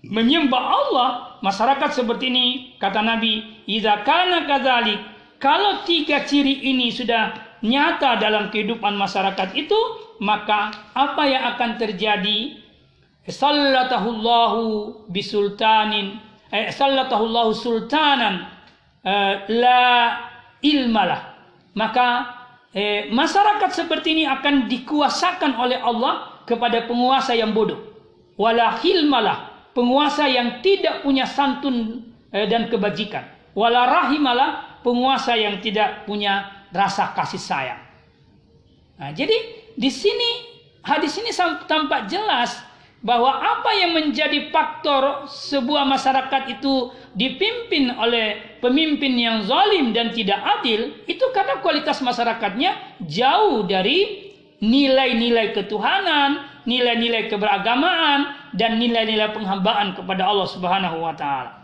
menyembah 0.06 0.64
Allah, 0.64 1.10
masyarakat 1.41 1.89
seperti 1.93 2.30
ini 2.30 2.45
kata 2.78 3.02
Nabi, 3.02 3.66
"Idza 3.66 4.06
kana 4.06 4.45
kadzalik" 4.45 5.18
Kalau 5.38 5.86
tiga 5.86 6.26
ciri 6.26 6.66
ini 6.66 6.89
sudah 6.89 7.38
nyata 7.62 8.18
dalam 8.18 8.50
kehidupan 8.50 8.98
masyarakat 8.98 9.54
itu, 9.54 9.78
maka 10.18 10.74
apa 10.98 11.24
yang 11.30 11.43
akan 11.54 11.78
terjadi? 11.78 12.58
Sallatahullahu 13.28 15.06
bisultanin, 15.14 16.18
eh, 16.50 16.74
sallatahullahu 16.74 17.54
sultanan 17.54 18.50
eh, 19.06 19.45
la 19.54 20.16
ilmalah. 20.66 21.38
Maka 21.78 22.08
eh, 22.74 23.14
masyarakat 23.14 23.70
seperti 23.70 24.18
ini 24.18 24.24
akan 24.26 24.66
dikuasakan 24.66 25.54
oleh 25.54 25.78
Allah 25.78 26.41
kepada 26.50 26.89
penguasa 26.89 27.38
yang 27.38 27.54
bodoh. 27.54 27.78
Walahil 28.41 29.06
malah 29.06 29.57
penguasa 29.78 30.25
yang 30.25 30.65
tidak 30.65 31.05
punya 31.05 31.30
santun 31.30 32.01
eh, 32.34 32.49
dan 32.49 32.65
kebajikan. 32.65 33.30
Walarahimalah 33.53 34.82
penguasa 34.82 35.38
yang 35.38 35.61
tidak 35.61 36.09
punya 36.09 36.65
rasa 36.73 37.13
kasih 37.13 37.38
sayang. 37.38 37.82
Nah, 38.97 39.13
jadi 39.13 39.38
di 39.78 39.89
sini 39.93 40.30
hadis 40.82 41.13
ini 41.21 41.30
tampak 41.69 42.09
jelas 42.09 42.57
bahwa 43.05 43.30
apa 43.30 43.78
yang 43.78 43.93
menjadi 43.93 44.49
faktor 44.49 45.30
sebuah 45.30 45.86
masyarakat 45.86 46.57
itu 46.57 46.89
dipimpin 47.13 47.93
oleh 47.93 48.57
pemimpin 48.57 49.13
yang 49.13 49.45
zalim 49.45 49.93
dan 49.93 50.09
tidak 50.17 50.41
adil 50.41 50.97
itu 51.05 51.25
karena 51.30 51.61
kualitas 51.61 52.01
masyarakatnya 52.01 52.97
jauh 53.05 53.69
dari 53.69 54.34
nilai-nilai 54.57 55.53
ketuhanan, 55.53 56.57
nilai-nilai 56.68 57.32
keberagamaan 57.32 58.51
dan 58.53 58.76
nilai-nilai 58.76 59.32
penghambaan 59.32 59.95
kepada 59.95 60.28
Allah 60.28 60.47
Subhanahu 60.51 60.99
wa 60.99 61.15
taala. 61.15 61.55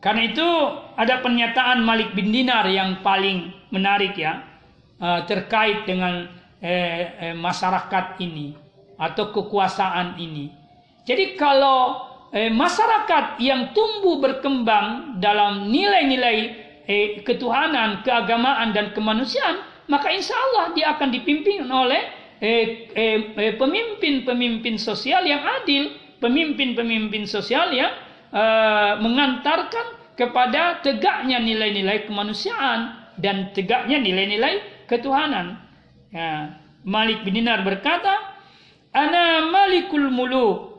Karena 0.00 0.22
itu 0.32 0.48
ada 0.96 1.20
pernyataan 1.20 1.84
Malik 1.84 2.16
bin 2.16 2.32
Dinar 2.32 2.64
yang 2.72 3.04
paling 3.04 3.52
menarik 3.68 4.16
ya 4.16 4.44
uh, 5.02 5.24
terkait 5.28 5.84
dengan 5.84 6.30
eh, 6.60 7.32
eh, 7.32 7.36
masyarakat 7.36 8.16
ini 8.22 8.56
atau 8.96 9.28
kekuasaan 9.32 10.16
ini. 10.16 10.52
Jadi 11.04 11.36
kalau 11.36 12.08
eh, 12.32 12.48
masyarakat 12.48 13.38
yang 13.38 13.76
tumbuh 13.76 14.18
berkembang 14.18 15.20
dalam 15.20 15.68
nilai-nilai 15.68 16.36
eh, 16.88 17.06
ketuhanan, 17.22 18.00
keagamaan 18.02 18.72
dan 18.72 18.90
kemanusiaan, 18.96 19.62
maka 19.86 20.10
insya 20.10 20.34
Allah 20.34 20.74
dia 20.74 20.96
akan 20.96 21.12
dipimpin 21.12 21.68
oleh 21.68 22.25
eh, 22.40 22.90
eh, 22.92 23.18
eh, 23.36 23.54
pemimpin-pemimpin 23.56 24.76
sosial 24.76 25.24
yang 25.24 25.42
adil, 25.62 25.92
pemimpin-pemimpin 26.20 27.24
sosial 27.24 27.72
yang 27.72 27.92
eh, 28.32 28.92
mengantarkan 29.00 30.16
kepada 30.16 30.80
tegaknya 30.80 31.40
nilai-nilai 31.40 32.08
kemanusiaan 32.08 33.12
dan 33.20 33.52
tegaknya 33.52 34.00
nilai-nilai 34.00 34.84
ketuhanan. 34.88 35.60
Ya. 36.12 36.56
Malik 36.86 37.26
bin 37.26 37.36
Dinar 37.42 37.66
berkata, 37.66 38.36
"Ana 38.94 39.50
Malikul 39.50 40.08
Muluk." 40.08 40.76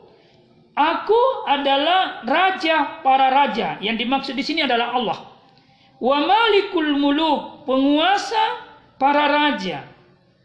Aku 0.78 1.42
adalah 1.50 2.22
raja 2.22 3.02
para 3.02 3.34
raja. 3.34 3.82
Yang 3.82 4.06
dimaksud 4.06 4.34
di 4.38 4.46
sini 4.46 4.62
adalah 4.62 4.94
Allah. 4.94 5.18
Wa 5.98 6.22
Malikul 6.22 6.94
Muluk, 6.94 7.66
penguasa 7.66 8.62
para 8.94 9.26
raja. 9.26 9.97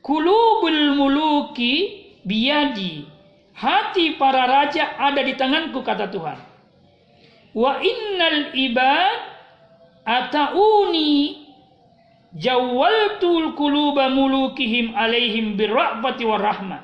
Kulubul 0.03 0.99
muluki 0.99 2.03
biyadi. 2.27 3.07
Hati 3.55 4.19
para 4.19 4.43
raja 4.43 4.99
ada 4.99 5.23
di 5.23 5.39
tanganku 5.39 5.79
kata 5.79 6.11
Tuhan. 6.11 6.35
Wa 7.55 7.79
innal 7.79 8.51
ibad 8.51 9.19
atauni 10.03 11.47
jawaltul 12.35 13.55
kuluba 13.55 14.11
mulukihim 14.11 14.91
alaihim 14.91 15.55
birrahmati 15.55 16.27
warahmah. 16.27 16.83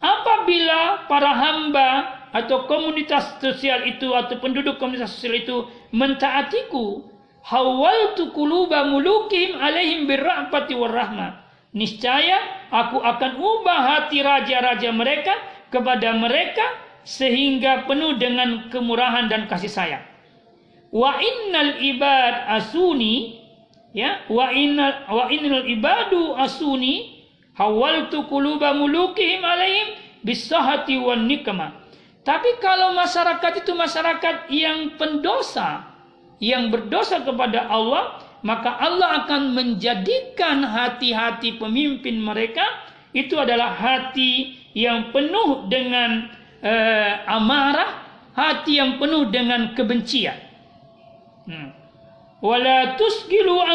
Apabila 0.00 1.04
para 1.10 1.32
hamba 1.36 1.88
atau 2.32 2.64
komunitas 2.64 3.36
sosial 3.36 3.84
itu 3.84 4.12
atau 4.16 4.40
penduduk 4.40 4.80
komunitas 4.80 5.12
sosial 5.12 5.44
itu 5.44 5.68
mentaatiku, 5.92 7.04
hawaltu 7.44 8.32
kuluba 8.32 8.88
mulukihim 8.88 9.60
alaihim 9.60 10.08
birrahmati 10.08 10.72
warahmah. 10.72 11.45
Niscaya 11.76 12.40
aku 12.72 13.04
akan 13.04 13.36
ubah 13.36 13.80
hati 13.84 14.24
raja-raja 14.24 14.88
mereka 14.96 15.36
kepada 15.68 16.16
mereka 16.16 16.64
sehingga 17.04 17.84
penuh 17.84 18.16
dengan 18.16 18.72
kemurahan 18.72 19.28
dan 19.28 19.44
kasih 19.44 19.68
sayang. 19.68 20.04
Wa 20.88 21.20
innal 21.20 21.76
ibad 21.84 22.48
asuni 22.56 23.44
ya 23.92 24.24
wa 24.32 24.48
innal 24.56 25.04
wa 25.04 25.28
innal 25.28 25.68
ibadu 25.68 26.32
asuni 26.40 27.28
hawaltu 27.52 28.24
quluba 28.24 28.72
mulukihim 28.72 29.44
alaihim 29.44 30.00
bisahati 30.24 30.96
wan 30.96 31.28
nikmah. 31.28 31.76
Tapi 32.26 32.58
kalau 32.58 32.96
masyarakat 32.96 33.62
itu 33.62 33.70
masyarakat 33.70 34.50
yang 34.50 34.98
pendosa, 34.98 35.94
yang 36.42 36.74
berdosa 36.74 37.22
kepada 37.22 37.70
Allah, 37.70 38.18
maka 38.46 38.78
Allah 38.78 39.26
akan 39.26 39.58
menjadikan 39.58 40.62
hati-hati 40.62 41.58
pemimpin 41.58 42.22
mereka 42.22 42.62
itu 43.10 43.34
adalah 43.34 43.74
hati 43.74 44.54
yang 44.70 45.10
penuh 45.10 45.66
dengan 45.66 46.30
uh, 46.62 47.12
amarah, 47.26 48.06
hati 48.38 48.78
yang 48.78 49.02
penuh 49.02 49.34
dengan 49.34 49.74
kebencian. 49.74 50.38
Hmm. 51.50 51.74
Wala 52.38 52.94
tusgilu 52.94 53.66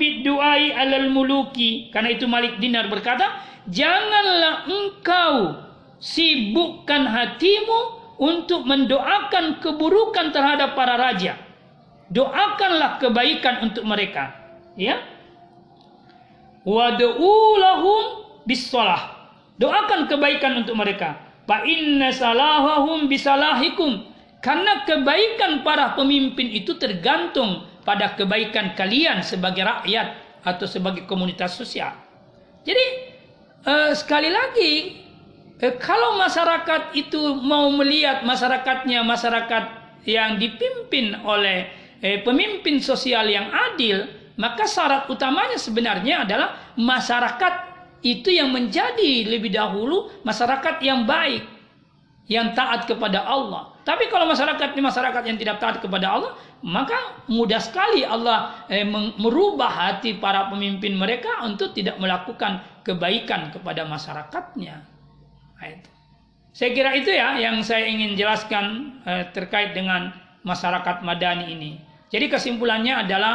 bidduai 0.00 0.74
alal 0.74 1.12
muluki. 1.14 1.92
Karena 1.94 2.10
itu 2.10 2.26
Malik 2.26 2.58
Dinar 2.58 2.90
berkata, 2.90 3.44
janganlah 3.70 4.66
engkau 4.66 5.60
sibukkan 6.02 7.04
hatimu 7.06 7.78
untuk 8.18 8.64
mendoakan 8.64 9.60
keburukan 9.60 10.32
terhadap 10.32 10.72
para 10.72 10.96
raja. 10.96 11.43
Doakanlah 12.12 13.00
kebaikan 13.00 13.64
untuk 13.70 13.84
mereka. 13.88 14.34
Ya. 14.76 15.00
Wad'u 16.64 17.60
lahum 17.60 18.02
bisalah. 18.48 19.32
Doakan 19.60 20.10
kebaikan 20.10 20.64
untuk 20.64 20.74
mereka. 20.74 21.20
Fa 21.44 21.62
inna 21.64 22.10
salahahum 22.10 23.06
bisalahikum. 23.06 24.10
Karena 24.44 24.84
kebaikan 24.84 25.64
para 25.64 25.96
pemimpin 25.96 26.52
itu 26.52 26.76
tergantung 26.76 27.64
pada 27.84 28.12
kebaikan 28.12 28.76
kalian 28.76 29.24
sebagai 29.24 29.64
rakyat 29.64 30.20
atau 30.44 30.68
sebagai 30.68 31.08
komunitas 31.08 31.56
sosial. 31.56 31.96
Jadi 32.64 32.86
eh, 33.64 33.92
sekali 33.96 34.28
lagi 34.28 34.72
eh, 35.60 35.74
kalau 35.80 36.20
masyarakat 36.20 36.92
itu 36.92 37.40
mau 37.40 37.72
melihat 37.72 38.20
masyarakatnya 38.24 39.00
masyarakat 39.00 39.64
yang 40.04 40.36
dipimpin 40.36 41.16
oleh 41.24 41.72
eh, 42.04 42.20
pemimpin 42.20 42.84
sosial 42.84 43.24
yang 43.32 43.48
adil, 43.48 44.04
maka 44.36 44.68
syarat 44.68 45.08
utamanya 45.08 45.56
sebenarnya 45.56 46.28
adalah 46.28 46.76
masyarakat 46.76 47.72
itu 48.04 48.28
yang 48.28 48.52
menjadi 48.52 49.24
lebih 49.24 49.48
dahulu 49.48 50.12
masyarakat 50.28 50.84
yang 50.84 51.08
baik, 51.08 51.48
yang 52.28 52.52
taat 52.52 52.84
kepada 52.84 53.24
Allah. 53.24 53.72
Tapi 53.88 54.12
kalau 54.12 54.28
masyarakat 54.28 54.76
ini 54.76 54.82
masyarakat 54.84 55.22
yang 55.24 55.36
tidak 55.40 55.56
taat 55.60 55.80
kepada 55.80 56.12
Allah, 56.12 56.32
maka 56.60 57.24
mudah 57.28 57.60
sekali 57.60 58.04
Allah 58.04 58.68
eh, 58.68 58.84
merubah 59.16 59.72
hati 59.72 60.20
para 60.20 60.52
pemimpin 60.52 60.96
mereka 60.96 61.40
untuk 61.44 61.72
tidak 61.72 61.96
melakukan 61.96 62.60
kebaikan 62.84 63.48
kepada 63.52 63.88
masyarakatnya. 63.88 64.76
Nah, 65.56 65.68
itu. 65.72 65.90
Saya 66.54 66.70
kira 66.70 66.94
itu 66.94 67.10
ya 67.10 67.40
yang 67.40 67.64
saya 67.64 67.88
ingin 67.88 68.16
jelaskan 68.16 68.96
eh, 69.08 69.24
terkait 69.32 69.72
dengan 69.72 70.12
masyarakat 70.44 71.00
madani 71.00 71.52
ini. 71.56 71.72
Jadi 72.08 72.26
kesimpulannya 72.30 73.04
adalah 73.06 73.34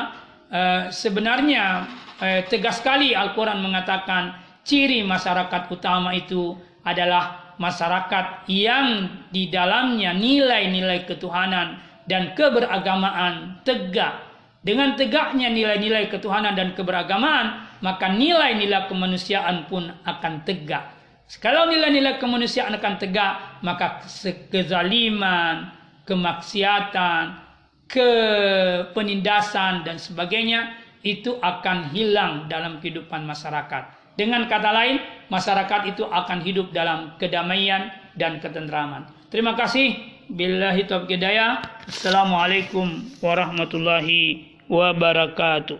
eh, 0.49 0.83
sebenarnya 0.93 1.87
eh, 2.21 2.41
tegas 2.49 2.81
sekali 2.81 3.15
Al-Quran 3.15 3.61
mengatakan 3.63 4.35
ciri 4.65 5.01
masyarakat 5.01 5.71
utama 5.73 6.13
itu 6.13 6.53
adalah 6.85 7.55
masyarakat 7.59 8.47
yang 8.47 9.19
di 9.29 9.51
dalamnya 9.51 10.15
nilai-nilai 10.15 11.03
ketuhanan 11.03 11.81
dan 12.07 12.33
keberagamaan 12.33 13.61
tegak. 13.67 14.25
Dengan 14.59 14.95
tegaknya 14.99 15.47
nilai-nilai 15.51 16.11
ketuhanan 16.11 16.51
dan 16.51 16.75
keberagamaan, 16.75 17.79
maka 17.79 18.11
nilai-nilai 18.11 18.91
kemanusiaan 18.91 19.71
pun 19.71 19.87
akan 20.03 20.43
tegak. 20.43 20.99
Kalau 21.39 21.69
nilai-nilai 21.69 22.17
kemanusiaan 22.19 22.73
akan 22.75 22.95
tegak, 22.99 23.61
maka 23.63 24.03
kezaliman, 24.51 25.71
kemaksiatan, 26.03 27.48
kepenindasan 27.89 29.83
dan 29.83 29.97
sebagainya 29.97 30.77
itu 31.03 31.35
akan 31.41 31.91
hilang 31.91 32.47
dalam 32.47 32.79
kehidupan 32.79 33.25
masyarakat. 33.27 33.99
Dengan 34.15 34.47
kata 34.47 34.71
lain, 34.71 34.99
masyarakat 35.31 35.95
itu 35.95 36.03
akan 36.07 36.39
hidup 36.43 36.71
dalam 36.75 37.15
kedamaian 37.19 37.91
dan 38.15 38.39
ketentraman. 38.39 39.07
Terima 39.31 39.55
kasih. 39.55 39.95
Billahi 40.29 40.85
taufiq 40.85 41.17
hidayah. 41.17 41.61
Assalamualaikum 41.89 43.09
warahmatullahi 43.21 44.45
wabarakatuh. 44.69 45.77